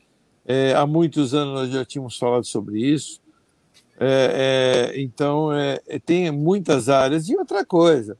[0.45, 3.21] É, há muitos anos nós já tínhamos falado sobre isso.
[3.97, 7.29] É, é, então, é, é, tem muitas áreas.
[7.29, 8.17] E outra coisa,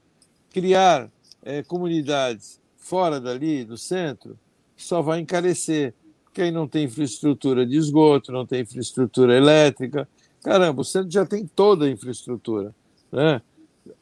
[0.50, 1.10] criar
[1.42, 4.38] é, comunidades fora dali, do centro,
[4.76, 10.08] só vai encarecer porque aí não tem infraestrutura de esgoto, não tem infraestrutura elétrica.
[10.42, 12.72] Caramba, o centro já tem toda a infraestrutura,
[13.10, 13.42] né?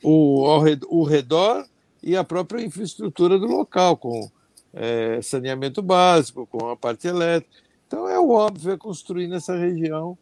[0.03, 0.45] O,
[0.89, 1.67] o redor
[2.03, 4.31] e a própria infraestrutura do local, com
[4.73, 7.55] é, saneamento básico, com a parte elétrica.
[7.87, 10.17] Então é óbvio é construir nessa região.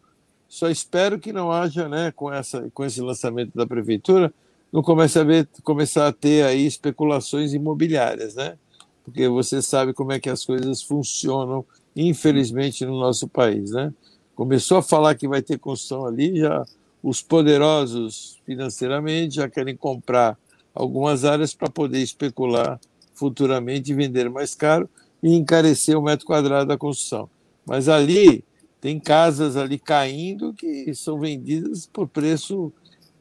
[0.48, 4.32] Só espero que não haja, né, com, essa, com esse lançamento da prefeitura,
[4.72, 8.56] não comece a ver, começar a ter aí especulações imobiliárias, né?
[9.04, 11.64] Porque você sabe como é que as coisas funcionam
[11.96, 13.70] infelizmente, no nosso país.
[13.70, 13.92] Né?
[14.34, 16.64] Começou a falar que vai ter construção ali, já
[17.06, 20.36] os poderosos financeiramente já querem comprar
[20.74, 22.80] algumas áreas para poder especular
[23.14, 24.90] futuramente e vender mais caro
[25.22, 27.30] e encarecer o metro quadrado da construção.
[27.64, 28.44] Mas ali
[28.80, 32.72] tem casas ali caindo que são vendidas por preço.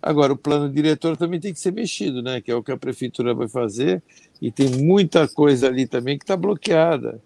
[0.02, 2.41] Agora, o plano diretor também tem que ser mexido, né?
[2.41, 4.02] que é o que a prefeitura vai fazer,
[4.41, 7.21] e tem muita coisa ali também que está bloqueada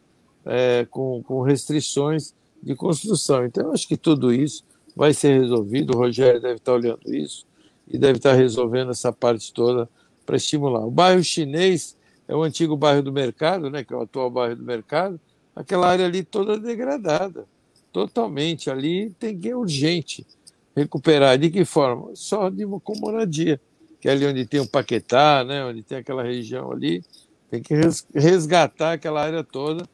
[0.45, 3.45] é, com, com restrições de construção.
[3.45, 4.65] Então, eu acho que tudo isso
[4.99, 5.95] vai ser resolvido.
[5.95, 7.45] O Rogério deve estar olhando isso
[7.87, 9.89] e deve estar resolvendo essa parte toda
[10.25, 10.85] para estimular.
[10.85, 14.57] O bairro chinês é o antigo bairro do mercado, né, que é o atual bairro
[14.57, 15.17] do mercado,
[15.55, 17.45] aquela área ali toda degradada,
[17.93, 18.69] totalmente.
[18.69, 20.27] Ali tem que é urgente
[20.75, 21.37] recuperar.
[21.37, 22.11] De que forma?
[22.13, 23.59] Só de uma moradia,
[24.01, 27.01] que é ali onde tem o Paquetá, né, onde tem aquela região ali,
[27.49, 27.73] tem que
[28.13, 29.87] resgatar aquela área toda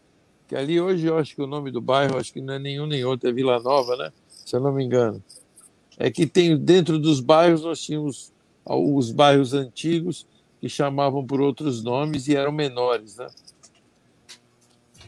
[0.48, 2.86] que ali hoje eu acho que o nome do bairro, acho que não é nenhum
[2.86, 4.12] nem outro, é Vila Nova, né?
[4.46, 5.22] Se eu não me engano.
[5.98, 8.32] É que tem dentro dos bairros nós tínhamos
[8.66, 10.26] os bairros antigos
[10.62, 13.28] que chamavam por outros nomes e eram menores, né?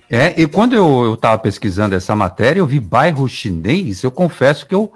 [0.10, 4.74] É, e quando eu estava pesquisando essa matéria, eu vi bairro chinês, eu confesso que
[4.74, 4.92] eu,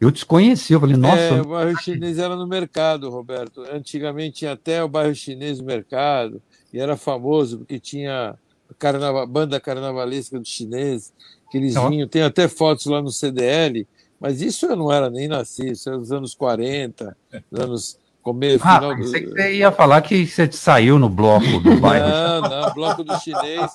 [0.00, 1.20] Eu desconheci, eu falei, nossa.
[1.20, 3.62] É, o bairro chinês era no mercado, Roberto.
[3.72, 8.36] Antigamente tinha até o bairro chinês no mercado, e era famoso porque tinha
[8.78, 11.12] carnaval, banda carnavalesca dos chineses,
[11.52, 13.86] que eles vinham, tem até fotos lá no CDL,
[14.18, 17.14] mas isso eu não era nem nasci, isso era dos anos 40,
[17.50, 19.02] dos anos começo, Ah, final do...
[19.02, 22.08] pensei que você ia falar que você saiu no bloco do bairro.
[22.08, 23.70] Não, não, bloco do chinês.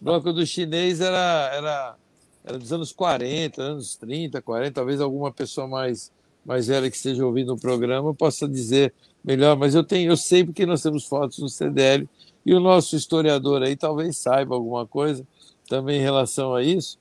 [0.00, 1.94] Bloco do chinês era, era,
[2.44, 6.12] era dos anos 40, anos 30, 40, talvez alguma pessoa mais,
[6.44, 8.92] mais velha que esteja ouvindo o programa possa dizer
[9.24, 12.06] melhor, mas eu tenho, eu sei porque nós temos fotos no CDL
[12.44, 15.26] e o nosso historiador aí talvez saiba alguma coisa
[15.66, 16.98] também em relação a isso,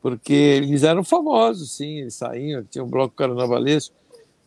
[0.00, 3.94] porque eles eram famosos, sim, eles saíam, tinha um bloco carnavalesco,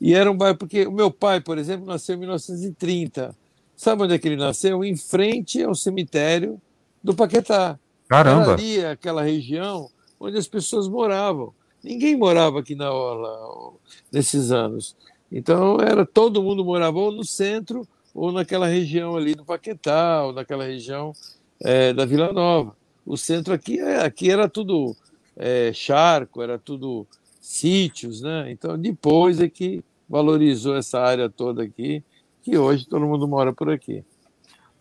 [0.02, 3.36] e era um bairro, porque o meu pai, por exemplo, nasceu em 1930.
[3.76, 4.84] Sabe onde é que ele nasceu?
[4.84, 6.62] Em frente ao cemitério
[7.04, 7.80] do Paquetá.
[8.12, 8.54] Era Caramba.
[8.54, 9.90] ali, aquela região
[10.20, 11.54] onde as pessoas moravam.
[11.84, 13.74] Ninguém morava aqui na Orla
[14.12, 14.96] nesses anos.
[15.32, 20.34] Então, era todo mundo morava ou no centro ou naquela região ali do Paquetá, ou
[20.34, 21.14] naquela região
[21.62, 22.76] eh, da Vila Nova.
[23.06, 24.96] O centro aqui, é- aqui era tudo
[25.38, 27.08] eh, charco, era tudo
[27.42, 28.52] sítios, né?
[28.52, 32.04] Então, depois é que valorizou essa área toda aqui,
[32.42, 34.04] que hoje todo mundo mora por aqui.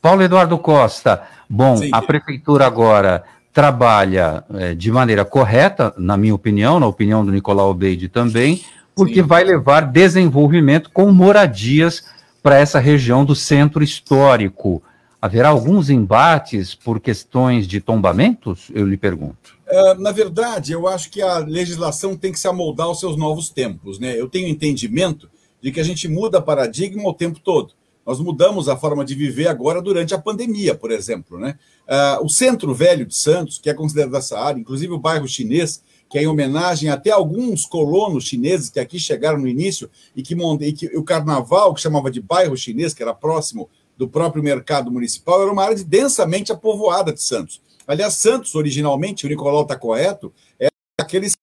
[0.00, 1.90] Paulo Eduardo Costa, bom, Sim.
[1.92, 7.70] a prefeitura agora trabalha eh, de maneira correta, na minha opinião, na opinião do Nicolau
[7.70, 8.62] Obeide também,
[8.94, 9.22] porque Sim.
[9.22, 12.04] vai levar desenvolvimento com moradias
[12.42, 14.82] para essa região do centro histórico.
[15.20, 18.70] Haverá alguns embates por questões de tombamentos?
[18.74, 19.56] Eu lhe pergunto.
[19.72, 23.48] Ah, na verdade, eu acho que a legislação tem que se amoldar aos seus novos
[23.48, 23.98] tempos.
[23.98, 24.20] Né?
[24.20, 25.30] Eu tenho entendimento
[25.62, 27.72] de que a gente muda paradigma o tempo todo.
[28.04, 31.38] Nós mudamos a forma de viver agora durante a pandemia, por exemplo.
[31.38, 31.58] Né?
[31.88, 35.82] Ah, o Centro Velho de Santos, que é considerado essa área, inclusive o bairro chinês,
[36.10, 40.22] que é em homenagem até a alguns colonos chineses que aqui chegaram no início e
[40.22, 44.42] que, e que o carnaval, que chamava de bairro chinês, que era próximo do próprio
[44.42, 47.62] mercado municipal, era uma área de densamente apovoada de Santos.
[47.92, 51.34] Aliás, Santos, originalmente, o Nicolau está correto, é aqueles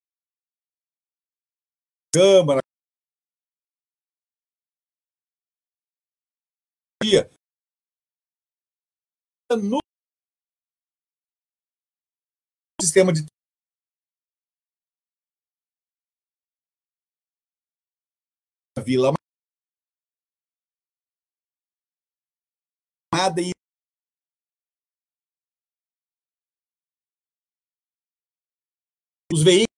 [2.12, 2.59] câmara.
[9.51, 9.79] No
[12.81, 13.21] sistema de
[18.83, 19.13] Vila
[23.13, 23.59] Amada e
[29.31, 29.69] os veículos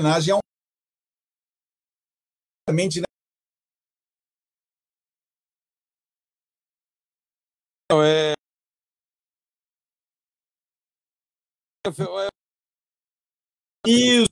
[0.00, 0.40] homenagem a um
[3.00, 3.06] né?
[7.90, 8.34] Não, é...
[13.86, 14.30] Isso.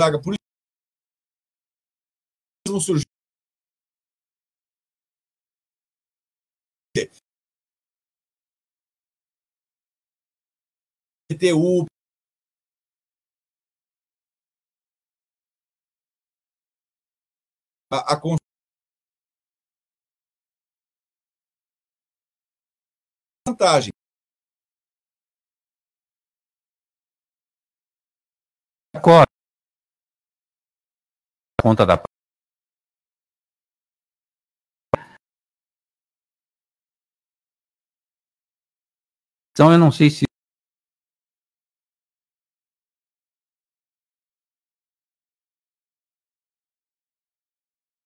[0.00, 0.34] Zaga, por
[2.66, 3.06] isso surgiu.
[11.28, 11.86] PTU
[17.90, 18.20] a, a
[23.46, 23.92] vantagem.
[28.94, 29.31] Agora,
[31.62, 31.94] conta da
[39.52, 40.24] então eu não sei se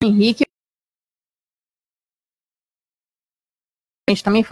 [0.02, 0.44] Henrique.
[4.08, 4.50] A gente também foi.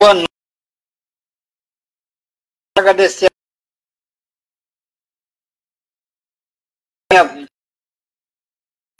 [0.00, 0.31] Boa noite.
[2.82, 3.30] Agradecer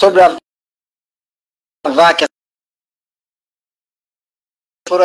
[0.00, 0.28] sobre a
[1.90, 2.26] vaca.
[4.86, 5.00] Por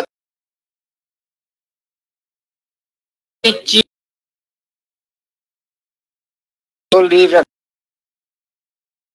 [6.94, 7.42] Estou livre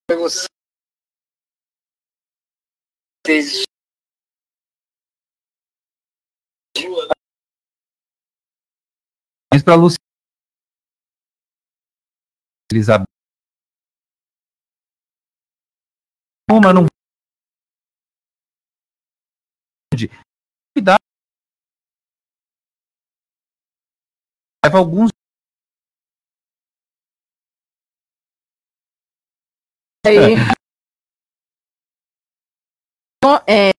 [0.09, 0.19] para
[9.61, 9.99] para Luciana
[12.73, 13.05] Elizabeth
[16.51, 16.87] uma não
[20.75, 20.99] cuidar
[24.65, 25.11] leva alguns
[30.05, 30.35] Aí.
[33.47, 33.71] É.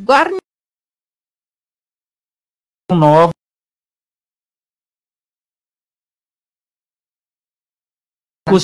[0.00, 0.38] Guarni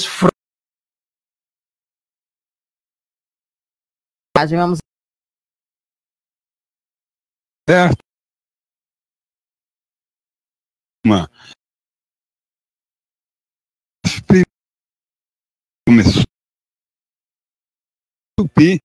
[0.06, 0.30] fr-
[4.36, 4.78] Vamos
[7.68, 7.98] Certo.
[11.04, 11.28] Uma.
[15.86, 16.22] Começou.
[18.38, 18.78] Tupi.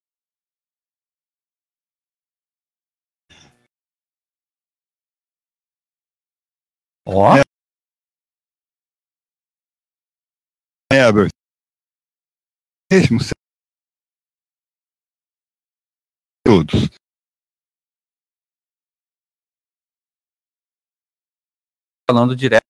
[7.09, 7.41] Ó,
[10.91, 11.31] Herbert.
[12.91, 13.19] Mesmo
[16.45, 16.89] todos.
[22.09, 22.65] falando direto.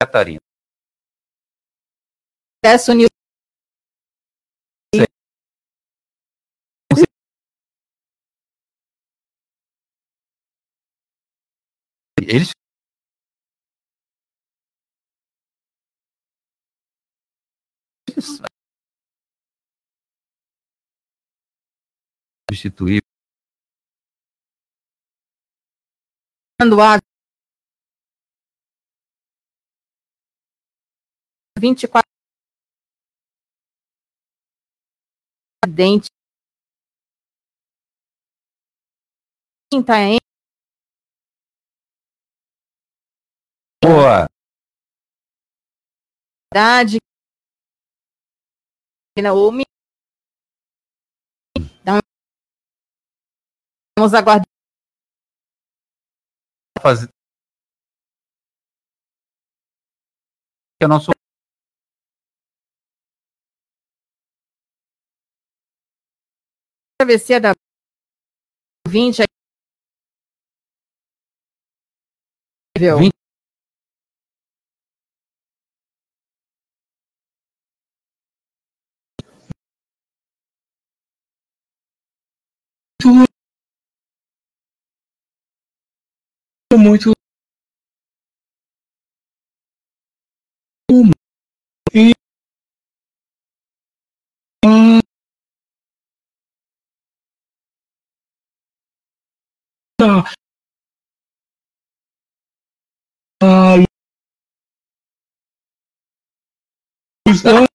[0.00, 0.40] Catarina.
[2.64, 3.09] Acesso.
[12.20, 12.50] Eles
[22.50, 23.00] substituir
[26.60, 27.00] Mando ar.
[31.58, 32.02] 24
[35.66, 36.08] dente.
[39.72, 40.29] Quinta em
[43.82, 44.26] boa.
[49.52, 49.64] me-
[51.56, 51.98] Então,
[53.98, 54.46] Vamos aguardar.
[56.82, 57.08] fazer
[60.78, 61.10] que é o nosso
[66.98, 67.52] travessia da
[68.88, 69.22] 20
[72.78, 72.98] viu?
[72.98, 73.19] 20.
[86.80, 87.12] Muito
[91.94, 92.12] e
[94.64, 95.00] ah,
[99.96, 100.24] tá.
[103.42, 103.76] Ah,
[107.26, 107.66] luz da-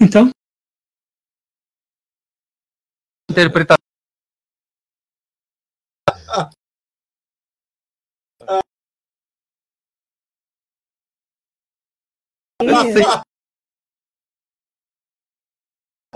[0.00, 0.30] então
[3.30, 3.83] interpretação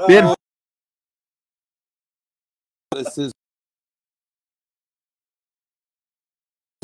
[0.07, 0.35] Per-
[2.97, 3.31] Esses-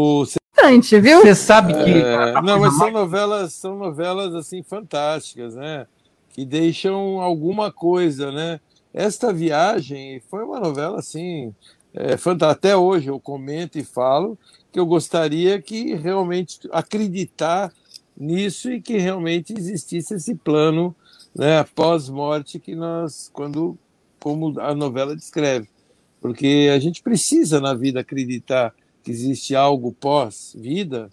[0.01, 0.24] O-
[0.57, 1.20] Bastante, viu?
[1.20, 5.87] Você sabe que É, não, mas são novelas, são novelas assim fantásticas, né?
[6.30, 8.61] Que deixam alguma coisa, né?
[8.93, 11.55] Esta viagem foi uma novela assim,
[11.93, 14.39] é, fanta- até hoje eu comento e falo
[14.72, 17.72] que eu gostaria que realmente acreditar
[18.17, 20.95] nisso e que realmente existisse esse plano,
[21.35, 23.77] né, após morte que nós, quando
[24.21, 25.69] como a novela descreve,
[26.21, 31.11] porque a gente precisa na vida acreditar que existe algo pós-vida,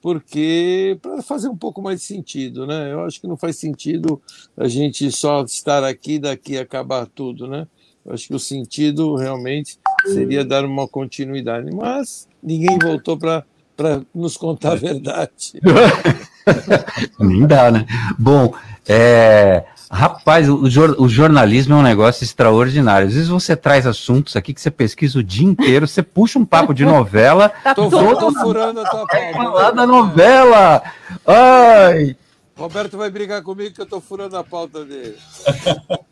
[0.00, 2.92] porque para fazer um pouco mais de sentido, né?
[2.92, 4.22] Eu acho que não faz sentido
[4.56, 7.66] a gente só estar aqui daqui acabar tudo, né?
[8.04, 13.44] Eu acho que o sentido realmente seria dar uma continuidade, mas ninguém voltou para
[13.76, 15.60] para nos contar a verdade.
[17.20, 17.84] Nem dá, né?
[18.18, 18.54] Bom,
[18.88, 20.62] é, rapaz, o,
[20.98, 23.08] o jornalismo é um negócio extraordinário.
[23.08, 26.44] Às vezes você traz assuntos aqui que você pesquisa o dia inteiro, você puxa um
[26.44, 29.32] papo de novela, Tá Tô, tudo tô furando a tua pauta.
[29.32, 30.82] falar da novela.
[31.26, 32.16] Ai!
[32.56, 35.16] Roberto vai brigar comigo que eu tô furando a pauta dele.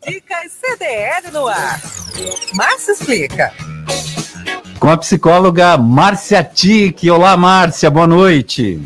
[0.05, 1.81] Dicas CDL no ar.
[2.53, 3.51] Márcio explica.
[4.85, 7.05] Com a psicóloga Márcia Tic.
[7.11, 8.79] Olá, Márcia, boa noite.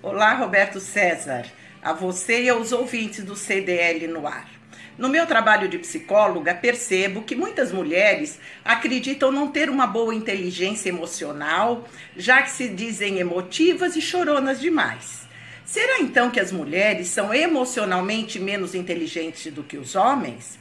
[0.00, 1.44] Olá, Roberto César,
[1.82, 4.48] a você e aos ouvintes do CDL no ar.
[4.96, 10.88] No meu trabalho de psicóloga, percebo que muitas mulheres acreditam não ter uma boa inteligência
[10.88, 15.26] emocional, já que se dizem emotivas e choronas demais.
[15.64, 20.59] Será então que as mulheres são emocionalmente menos inteligentes do que os homens?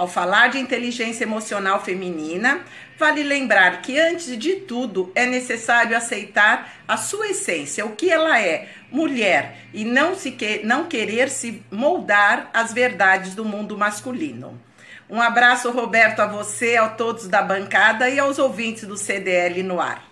[0.00, 2.62] Ao falar de inteligência emocional feminina,
[2.98, 8.40] vale lembrar que antes de tudo é necessário aceitar a sua essência, o que ela
[8.40, 14.58] é, mulher, e não se que, não querer se moldar às verdades do mundo masculino.
[15.06, 19.82] Um abraço, Roberto, a você, a todos da bancada e aos ouvintes do CDL no
[19.82, 20.02] ar.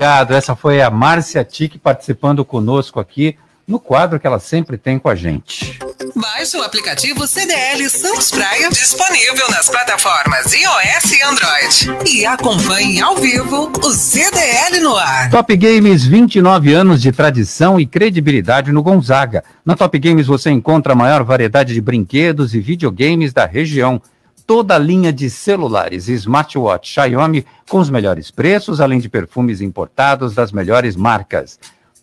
[0.00, 0.32] Obrigado.
[0.32, 3.38] Essa foi a Márcia Tique participando conosco aqui
[3.68, 5.78] no quadro que ela sempre tem com a gente.
[6.18, 12.10] Baixe o aplicativo CDL Santos Praia, disponível nas plataformas iOS e Android.
[12.10, 15.28] E acompanhe ao vivo o CDL no ar.
[15.28, 19.44] Top Games, 29 anos de tradição e credibilidade no Gonzaga.
[19.62, 24.00] Na Top Games você encontra a maior variedade de brinquedos e videogames da região.
[24.46, 29.60] Toda a linha de celulares e smartwatch Xiaomi com os melhores preços, além de perfumes
[29.60, 31.58] importados das melhores marcas.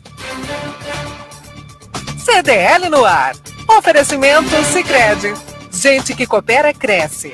[2.18, 3.36] CDL no ar.
[3.68, 5.34] Oferecimento Sicredi.
[5.70, 7.34] Gente que coopera cresce.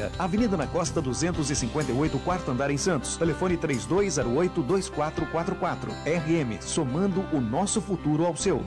[0.17, 3.17] Avenida na Costa 258, quarto andar em Santos.
[3.17, 5.89] Telefone 3208-2444.
[6.05, 8.63] RM, somando o nosso futuro ao seu.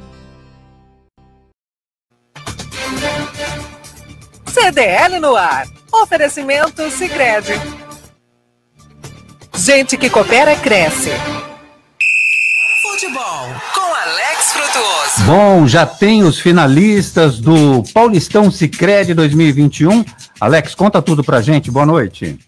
[4.47, 5.67] CDL no ar.
[5.93, 7.53] Oferecimento Sicredi.
[9.55, 11.11] Gente que coopera cresce.
[12.83, 15.23] Futebol com Alex Frutuoso.
[15.27, 20.05] Bom, já tem os finalistas do Paulistão Sicredi 2021.
[20.45, 21.71] Alex, conta tudo pra gente.
[21.71, 22.39] Boa noite.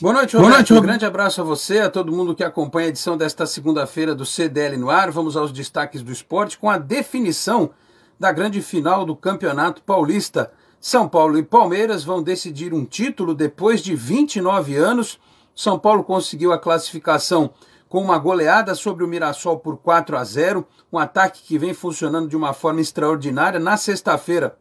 [0.00, 0.48] Boa noite, Roberto.
[0.48, 3.46] Boa noite, Um grande abraço a você, a todo mundo que acompanha a edição desta
[3.46, 5.12] segunda-feira do CDL no ar.
[5.12, 7.70] Vamos aos destaques do esporte com a definição
[8.18, 10.50] da grande final do Campeonato Paulista.
[10.80, 15.20] São Paulo e Palmeiras vão decidir um título depois de 29 anos.
[15.54, 17.52] São Paulo conseguiu a classificação
[17.88, 22.26] com uma goleada sobre o Mirassol por 4 a 0, um ataque que vem funcionando
[22.26, 23.60] de uma forma extraordinária.
[23.60, 24.56] Na sexta-feira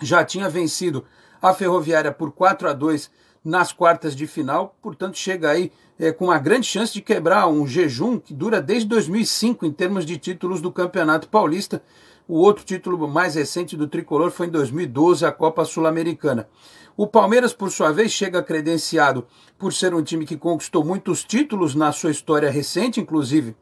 [0.00, 1.04] já tinha vencido
[1.40, 3.10] a Ferroviária por 4 a 2
[3.44, 7.66] nas quartas de final, portanto chega aí é, com uma grande chance de quebrar um
[7.66, 11.80] jejum que dura desde 2005 em termos de títulos do Campeonato Paulista.
[12.28, 16.48] O outro título mais recente do tricolor foi em 2012, a Copa Sul-Americana.
[16.96, 19.26] O Palmeiras, por sua vez, chega credenciado
[19.56, 23.54] por ser um time que conquistou muitos títulos na sua história recente, inclusive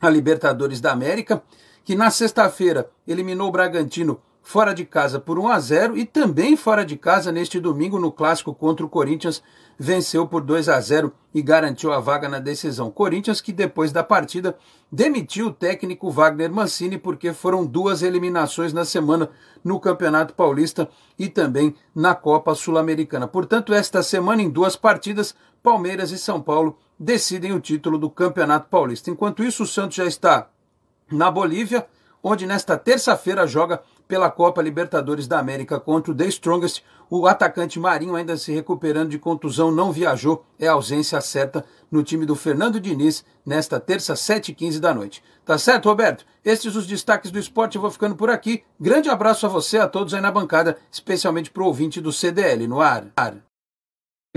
[0.00, 1.42] a Libertadores da América,
[1.84, 6.56] que na sexta-feira eliminou o Bragantino fora de casa por 1 a 0 e também
[6.56, 9.42] fora de casa neste domingo no clássico contra o Corinthians
[9.78, 12.90] venceu por 2 a 0 e garantiu a vaga na decisão.
[12.90, 14.56] Corinthians que depois da partida
[14.90, 19.30] demitiu o técnico Wagner Mancini porque foram duas eliminações na semana
[19.64, 20.88] no Campeonato Paulista
[21.18, 23.26] e também na Copa Sul-Americana.
[23.26, 28.68] Portanto, esta semana em duas partidas, Palmeiras e São Paulo decidem o título do Campeonato
[28.68, 29.10] Paulista.
[29.10, 30.48] Enquanto isso, o Santos já está
[31.10, 31.86] na Bolívia,
[32.22, 33.82] onde nesta terça-feira joga
[34.12, 36.82] pela Copa Libertadores da América contra o The Strongest.
[37.08, 40.44] O atacante Marinho, ainda se recuperando de contusão, não viajou.
[40.60, 45.24] É a ausência certa no time do Fernando Diniz nesta terça, 7h15 da noite.
[45.46, 46.26] Tá certo, Roberto?
[46.44, 47.76] Estes os destaques do esporte.
[47.76, 48.62] Eu vou ficando por aqui.
[48.78, 52.66] Grande abraço a você, a todos aí na bancada, especialmente para o ouvinte do CDL
[52.66, 53.06] no ar.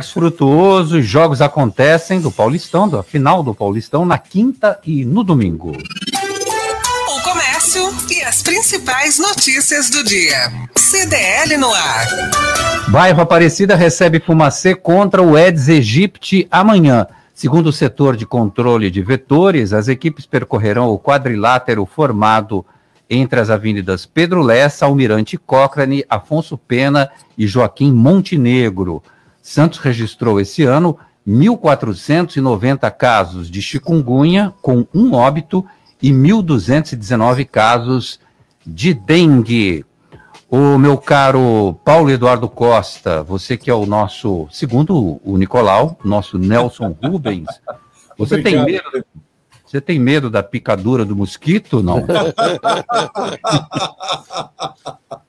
[0.01, 5.73] Frutuoso, jogos acontecem do Paulistão, da final do Paulistão, na quinta e no domingo
[7.25, 10.51] comércio e as principais notícias do dia.
[10.75, 12.05] CDL no ar.
[12.89, 17.07] Bairro Aparecida recebe Fumacê contra o Eds Egypte amanhã.
[17.33, 22.65] Segundo o setor de controle de vetores, as equipes percorrerão o quadrilátero formado
[23.09, 29.01] entre as avenidas Pedro Lessa, Almirante Cochrane, Afonso Pena e Joaquim Montenegro.
[29.41, 35.65] Santos registrou esse ano 1.490 casos de chikungunya, com um óbito,
[36.01, 38.19] e 1.219 casos
[38.65, 39.85] de dengue.
[40.49, 46.37] O meu caro Paulo Eduardo Costa, você que é o nosso, segundo o Nicolau, nosso
[46.37, 47.47] Nelson Rubens,
[48.17, 49.03] você tem medo,
[49.65, 52.05] você tem medo da picadura do mosquito, não?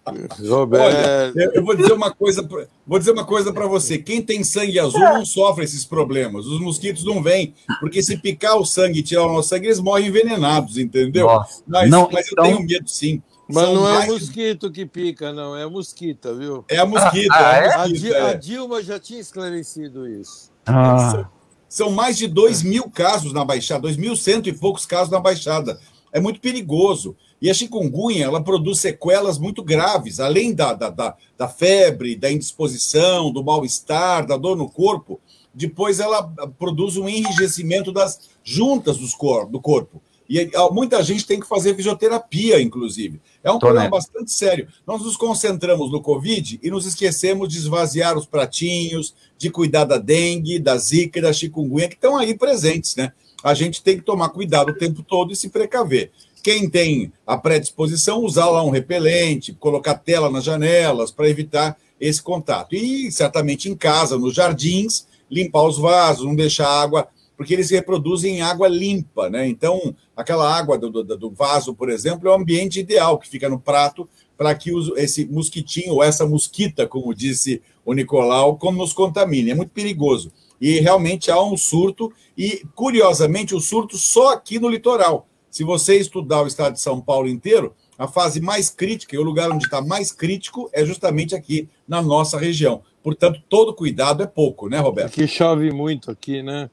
[0.07, 2.47] Olha, eu, vou dizer uma coisa,
[2.87, 3.99] vou dizer uma coisa para você.
[3.99, 6.47] Quem tem sangue azul não sofre esses problemas.
[6.47, 9.80] Os mosquitos não vêm, porque se picar o sangue e tirar o nosso sangue, eles
[9.80, 11.26] morrem envenenados, entendeu?
[11.26, 11.62] Nossa.
[11.66, 13.20] Mas, Não, mas então- eu tenho medo, sim.
[13.49, 16.64] Mas São não é mais mosquito que pica, não, é a mosquita, viu?
[16.68, 17.72] É a mosquita, Ah, é é?
[17.74, 18.34] a A, mosquita, a é.
[18.37, 20.51] Dilma já tinha esclarecido isso.
[20.66, 21.28] Ah,
[21.69, 25.79] São mais de 2 mil casos na Baixada, 2.100 e poucos casos na Baixada.
[26.12, 27.17] É muito perigoso.
[27.41, 32.31] E a chikungunya, ela produz sequelas muito graves, além da, da, da, da febre, da
[32.31, 35.21] indisposição, do mal-estar, da dor no corpo.
[35.53, 36.23] Depois ela
[36.59, 40.01] produz um enrijecimento das juntas dos cor do corpo.
[40.29, 43.20] E muita gente tem que fazer fisioterapia, inclusive.
[43.43, 44.09] É um Tô problema nessa.
[44.09, 44.68] bastante sério.
[44.87, 49.99] Nós nos concentramos no Covid e nos esquecemos de esvaziar os pratinhos, de cuidar da
[49.99, 53.12] dengue, da zika e da chikungunya, que estão aí presentes, né?
[53.43, 56.11] A gente tem que tomar cuidado o tempo todo e se precaver.
[56.43, 62.22] Quem tem a predisposição, usar lá um repelente, colocar tela nas janelas para evitar esse
[62.22, 62.74] contato.
[62.74, 68.37] E certamente em casa, nos jardins, limpar os vasos, não deixar água, porque eles reproduzem
[68.37, 69.47] em água limpa, né?
[69.47, 73.49] Então, aquela água do, do, do vaso, por exemplo, é o ambiente ideal que fica
[73.49, 78.78] no prato para que os- esse mosquitinho ou essa mosquita, como disse o Nicolau, como
[78.78, 79.51] nos contamine.
[79.51, 80.32] É muito perigoso.
[80.61, 85.26] E realmente há um surto, e curiosamente, o surto só aqui no litoral.
[85.51, 89.22] Se você estudar o estado de São Paulo inteiro, a fase mais crítica, e o
[89.22, 92.82] lugar onde está mais crítico, é justamente aqui na nossa região.
[93.03, 95.09] Portanto, todo cuidado é pouco, né, Roberto?
[95.12, 96.68] Aqui chove muito aqui, né?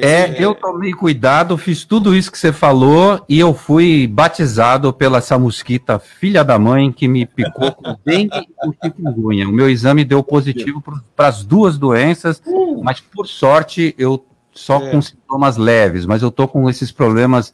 [0.00, 5.18] É, eu tomei cuidado, fiz tudo isso que você falou e eu fui batizado pela
[5.18, 9.48] essa mosquita filha da mãe que me picou com dengue e com chikungunya.
[9.48, 10.82] O meu exame deu positivo
[11.16, 12.40] para as duas doenças,
[12.82, 14.90] mas por sorte eu só É.
[14.90, 17.52] com sintomas leves, mas eu tô com esses problemas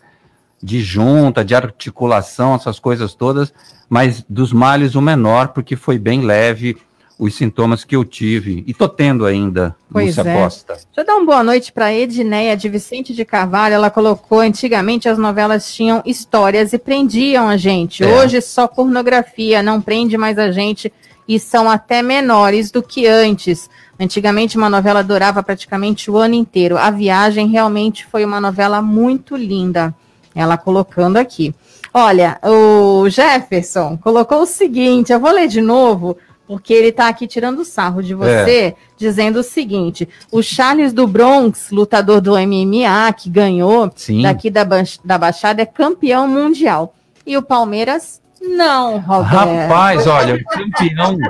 [0.63, 3.55] de junta, de articulação, essas coisas todas,
[3.89, 6.77] mas dos males o menor, porque foi bem leve
[7.19, 10.35] os sintomas que eu tive e tô tendo ainda, Pois Lúcia é.
[10.37, 10.75] Costa.
[10.75, 13.75] Deixa eu dar uma boa noite para Edneia de Vicente de Carvalho.
[13.75, 18.05] Ela colocou: antigamente as novelas tinham histórias e prendiam a gente.
[18.05, 18.07] É.
[18.07, 20.93] Hoje só pornografia, não prende mais a gente
[21.27, 23.69] e são até menores do que antes.
[23.99, 26.79] Antigamente uma novela durava praticamente o ano inteiro.
[26.79, 29.93] A Viagem realmente foi uma novela muito linda.
[30.35, 31.53] Ela colocando aqui.
[31.93, 36.17] Olha, o Jefferson colocou o seguinte: eu vou ler de novo,
[36.49, 41.71] porque ele está aqui tirando sarro de você, dizendo o seguinte: o Charles do Bronx,
[41.71, 44.23] lutador do MMA, que ganhou Sim.
[44.23, 46.95] daqui da, Ba- da Baixada, é campeão mundial.
[47.27, 49.35] E o Palmeiras, não, Roberto.
[49.35, 51.19] Rapaz, olha, o campeão.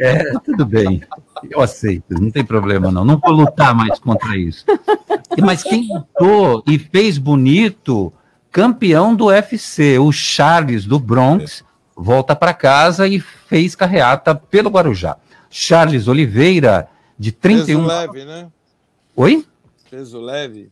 [0.00, 1.02] É, tudo bem.
[1.50, 3.04] Eu aceito, não tem problema não.
[3.04, 4.64] Não vou lutar mais contra isso.
[5.42, 8.12] Mas quem lutou e fez bonito,
[8.50, 11.64] campeão do UFC, o Charles do Bronx,
[11.96, 15.16] volta para casa e fez carreata pelo Guarujá.
[15.48, 16.88] Charles Oliveira,
[17.18, 18.46] de 31 Peso leve, né?
[19.16, 19.46] Oi?
[19.90, 20.68] Peso leve.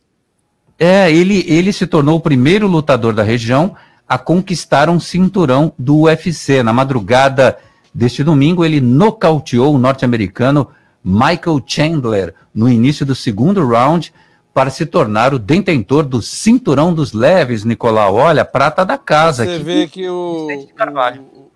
[0.77, 3.75] É, ele, ele se tornou o primeiro lutador da região
[4.07, 6.61] a conquistar um cinturão do UFC.
[6.61, 7.57] Na madrugada
[7.93, 10.69] deste domingo, ele nocauteou o norte-americano
[11.03, 14.13] Michael Chandler no início do segundo round
[14.55, 18.15] para se tornar o detentor do cinturão dos leves, Nicolau.
[18.15, 19.43] Olha, prata da casa.
[19.43, 19.63] Você aqui.
[19.65, 20.47] vê que o,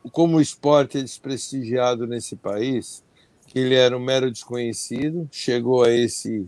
[0.03, 3.01] o- como o esporte é desprestigiado nesse país,
[3.47, 6.45] que ele era um mero desconhecido, chegou a esse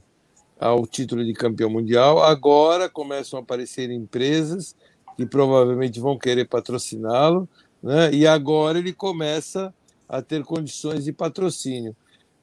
[0.60, 2.22] ao título de campeão mundial.
[2.22, 4.76] Agora começam a aparecer empresas
[5.16, 7.47] que provavelmente vão querer patrociná-lo,
[7.82, 8.14] né?
[8.14, 9.74] E agora ele começa
[10.08, 11.95] a ter condições de patrocínio.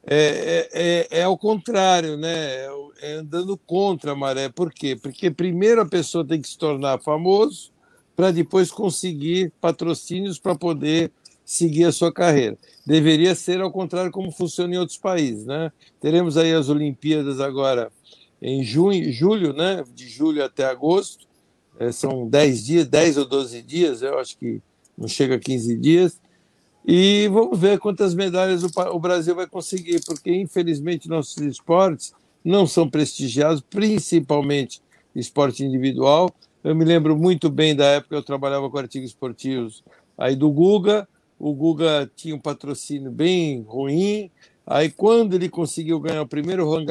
[0.07, 2.35] É, é, é, é ao contrário, né?
[2.35, 2.69] É,
[3.01, 4.49] é andando contra a maré.
[4.49, 4.97] Por quê?
[4.97, 7.71] Porque primeiro a pessoa tem que se tornar famoso
[8.17, 11.13] para depois conseguir patrocínios para poder
[11.45, 12.59] seguir a sua carreira.
[12.85, 15.73] Deveria ser ao contrário como funciona em outros países, né?
[16.01, 17.91] Teremos aí as Olimpíadas agora
[18.41, 19.85] em junho, julho, né?
[19.95, 21.27] De julho até agosto.
[21.79, 24.61] É, são 10 dias, 10 ou 12 dias, eu acho que
[24.97, 26.21] não chega a 15 dias.
[26.91, 32.89] E vamos ver quantas medalhas o, Brasil vai conseguir, porque infelizmente nossos esportes não são
[32.89, 34.81] prestigiados, principalmente
[35.15, 36.35] esporte individual.
[36.65, 39.85] Eu me lembro muito bem da época que eu trabalhava com artigos esportivos
[40.17, 41.07] aí do Guga.
[41.39, 44.31] O Guga tinha um patrocínio bem ruim.
[44.67, 46.87] Aí quando ele conseguiu ganhar o primeiro Roland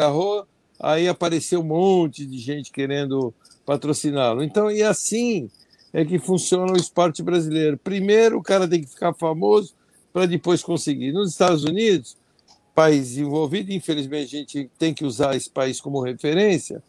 [0.79, 3.33] aí apareceu um monte de gente querendo
[3.65, 4.43] patrociná-lo.
[4.43, 5.49] Então, e assim
[5.91, 7.79] é que funciona o esporte brasileiro.
[7.79, 9.73] Primeiro o cara tem que ficar famoso
[10.17, 11.11] para depois conseguir.
[11.11, 12.17] Nos Estados Unidos,
[12.73, 16.81] país desenvolvido, infelizmente a gente tem que usar esse país como referência.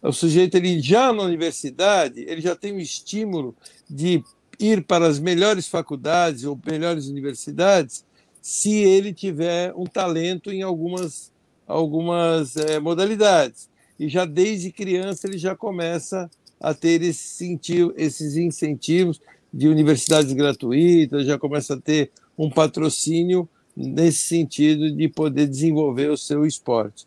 [0.00, 3.52] O sujeito ele já na universidade, ele já tem o estímulo
[3.90, 4.22] de
[4.60, 8.04] ir para as melhores faculdades ou melhores universidades,
[8.40, 11.32] se ele tiver um talento em algumas
[11.66, 13.68] algumas eh, modalidades.
[13.98, 17.58] E já desde criança ele já começa a ter esse
[17.96, 19.20] esses incentivos
[19.52, 26.16] de universidades gratuitas, já começa a ter um patrocínio nesse sentido de poder desenvolver o
[26.16, 27.06] seu esporte.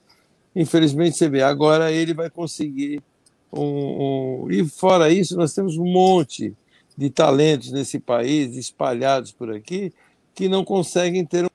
[0.55, 3.01] Infelizmente, você vê, agora ele vai conseguir
[3.51, 6.53] um, um- E fora isso, nós temos um monte
[6.97, 9.93] de talentos nesse país, espalhados por aqui,
[10.36, 11.49] que não conseguem ter um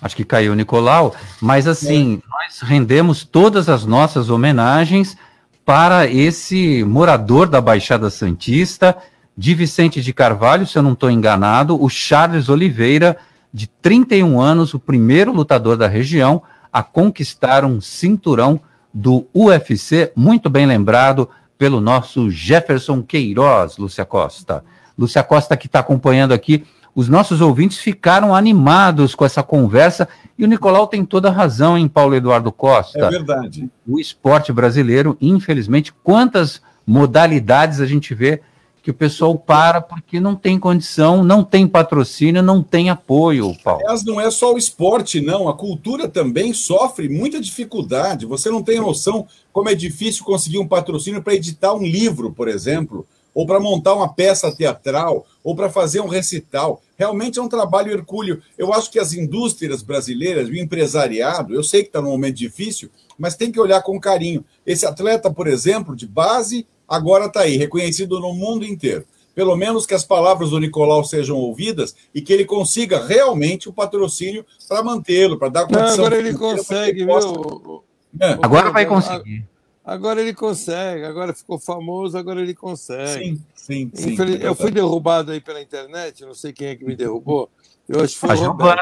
[0.00, 5.16] Acho que caiu o Nicolau, mas assim, nós rendemos todas as nossas homenagens
[5.64, 8.96] para esse morador da Baixada Santista,
[9.36, 13.16] de Vicente de Carvalho, se eu não estou enganado, o Charles Oliveira,
[13.52, 16.42] de 31 anos, o primeiro lutador da região
[16.72, 18.60] a conquistar um cinturão
[18.92, 24.64] do UFC, muito bem lembrado pelo nosso Jefferson Queiroz, Lúcia Costa.
[24.98, 26.64] Lúcia Costa que está acompanhando aqui
[26.94, 31.76] os nossos ouvintes ficaram animados com essa conversa e o Nicolau tem toda a razão
[31.76, 33.06] em Paulo Eduardo Costa.
[33.06, 33.70] É verdade.
[33.86, 38.40] O esporte brasileiro, infelizmente, quantas modalidades a gente vê
[38.82, 43.80] que o pessoal para porque não tem condição, não tem patrocínio, não tem apoio, Paulo.
[43.82, 45.48] Aliás, não é só o esporte, não.
[45.48, 48.26] A cultura também sofre muita dificuldade.
[48.26, 52.48] Você não tem noção como é difícil conseguir um patrocínio para editar um livro, por
[52.48, 56.82] exemplo, ou para montar uma peça teatral, ou para fazer um recital.
[56.96, 58.40] Realmente é um trabalho hercúleo.
[58.56, 62.90] Eu acho que as indústrias brasileiras, o empresariado, eu sei que está num momento difícil,
[63.18, 64.44] mas tem que olhar com carinho.
[64.64, 69.04] Esse atleta, por exemplo, de base, agora está aí, reconhecido no mundo inteiro.
[69.34, 73.72] Pelo menos que as palavras do Nicolau sejam ouvidas e que ele consiga realmente o
[73.72, 76.04] patrocínio para mantê-lo, para dar Não, condição.
[76.04, 77.82] agora ele consegue, ele possa- viu?
[78.20, 78.32] É.
[78.42, 79.46] Agora vai conseguir.
[79.84, 83.24] Agora ele consegue, agora ficou famoso, agora ele consegue.
[83.24, 84.12] Sim, sim, sim.
[84.12, 87.48] Infeliz- é eu fui derrubado aí pela internet, não sei quem é que me derrubou.
[87.88, 88.34] Eu acho que foi A.
[88.36, 88.80] Giovana.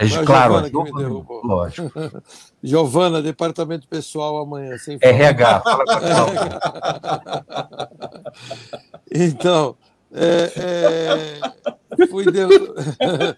[0.00, 1.40] É, a claro, Giovana a que me derrubou.
[1.46, 1.92] lógico.
[2.62, 5.94] Giovana, departamento pessoal amanhã, sem RH, fala com
[9.12, 9.76] Então,
[10.12, 10.52] é,
[12.00, 12.38] é, fui de-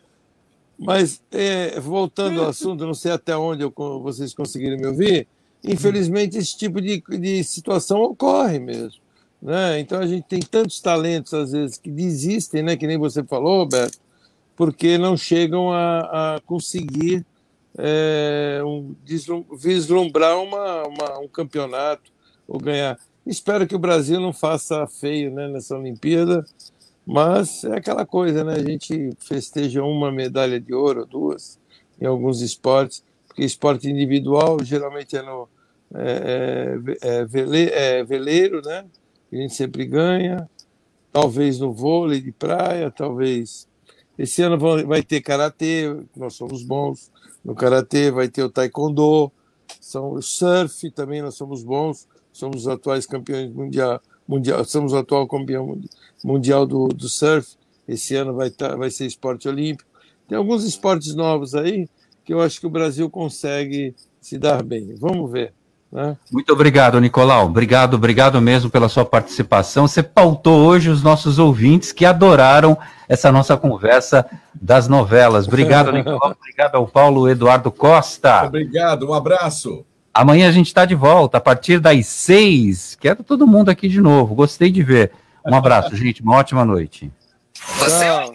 [0.79, 3.72] Mas, é, voltando ao assunto, não sei até onde eu
[4.03, 5.27] vocês conseguiram me ouvir,
[5.64, 9.01] infelizmente esse tipo de, de situação ocorre mesmo.
[9.47, 9.78] Né?
[9.78, 12.76] Então a gente tem tantos talentos, às vezes, que desistem, né?
[12.76, 13.97] que nem você falou, Roberto,
[14.57, 17.24] porque não chegam a, a conseguir
[17.78, 18.97] é, um,
[19.57, 22.11] vislumbrar uma, uma- um campeonato
[22.49, 22.99] ou ganhar.
[23.24, 26.44] Espero que o Brasil não faça feio né, nessa Olimpíada,
[27.07, 28.55] mas é aquela coisa, né?
[28.55, 31.57] A gente festeja uma medalha de ouro, duas,
[32.01, 35.49] em alguns esportes, porque esporte individual geralmente é no
[35.94, 38.84] é, é, é vele- é veleiro, né?
[39.33, 40.49] A gente sempre ganha,
[41.12, 43.68] talvez no vôlei de praia, talvez.
[44.18, 47.11] Esse ano vai ter karatê, nós somos bons
[47.45, 49.31] no karatê, vai ter o taekwondo,
[49.81, 54.97] são o surf também nós somos bons, somos os atuais campeões mundial, mundial somos o
[54.99, 55.91] atual campeão mundi-
[56.24, 57.57] mundial do, do surf.
[57.87, 59.89] Esse ano vai tá, vai ser esporte olímpico.
[60.29, 61.89] Tem alguns esportes novos aí
[62.24, 64.95] que eu acho que o Brasil consegue se dar bem.
[64.97, 65.55] Vamos ver.
[65.91, 66.16] Né?
[66.30, 67.47] Muito obrigado, Nicolau.
[67.47, 69.87] Obrigado, obrigado mesmo pela sua participação.
[69.87, 72.76] Você pautou hoje os nossos ouvintes que adoraram
[73.09, 75.47] essa nossa conversa das novelas.
[75.47, 76.34] Obrigado, Nicolau.
[76.39, 78.45] Obrigado ao Paulo Eduardo Costa.
[78.45, 79.84] Obrigado, um abraço.
[80.12, 82.97] Amanhã a gente está de volta a partir das seis.
[82.99, 84.34] Quero todo mundo aqui de novo.
[84.34, 85.12] Gostei de ver.
[85.47, 86.22] Um abraço, gente.
[86.22, 87.12] Uma ótima noite.
[87.78, 88.34] Você, Tchau.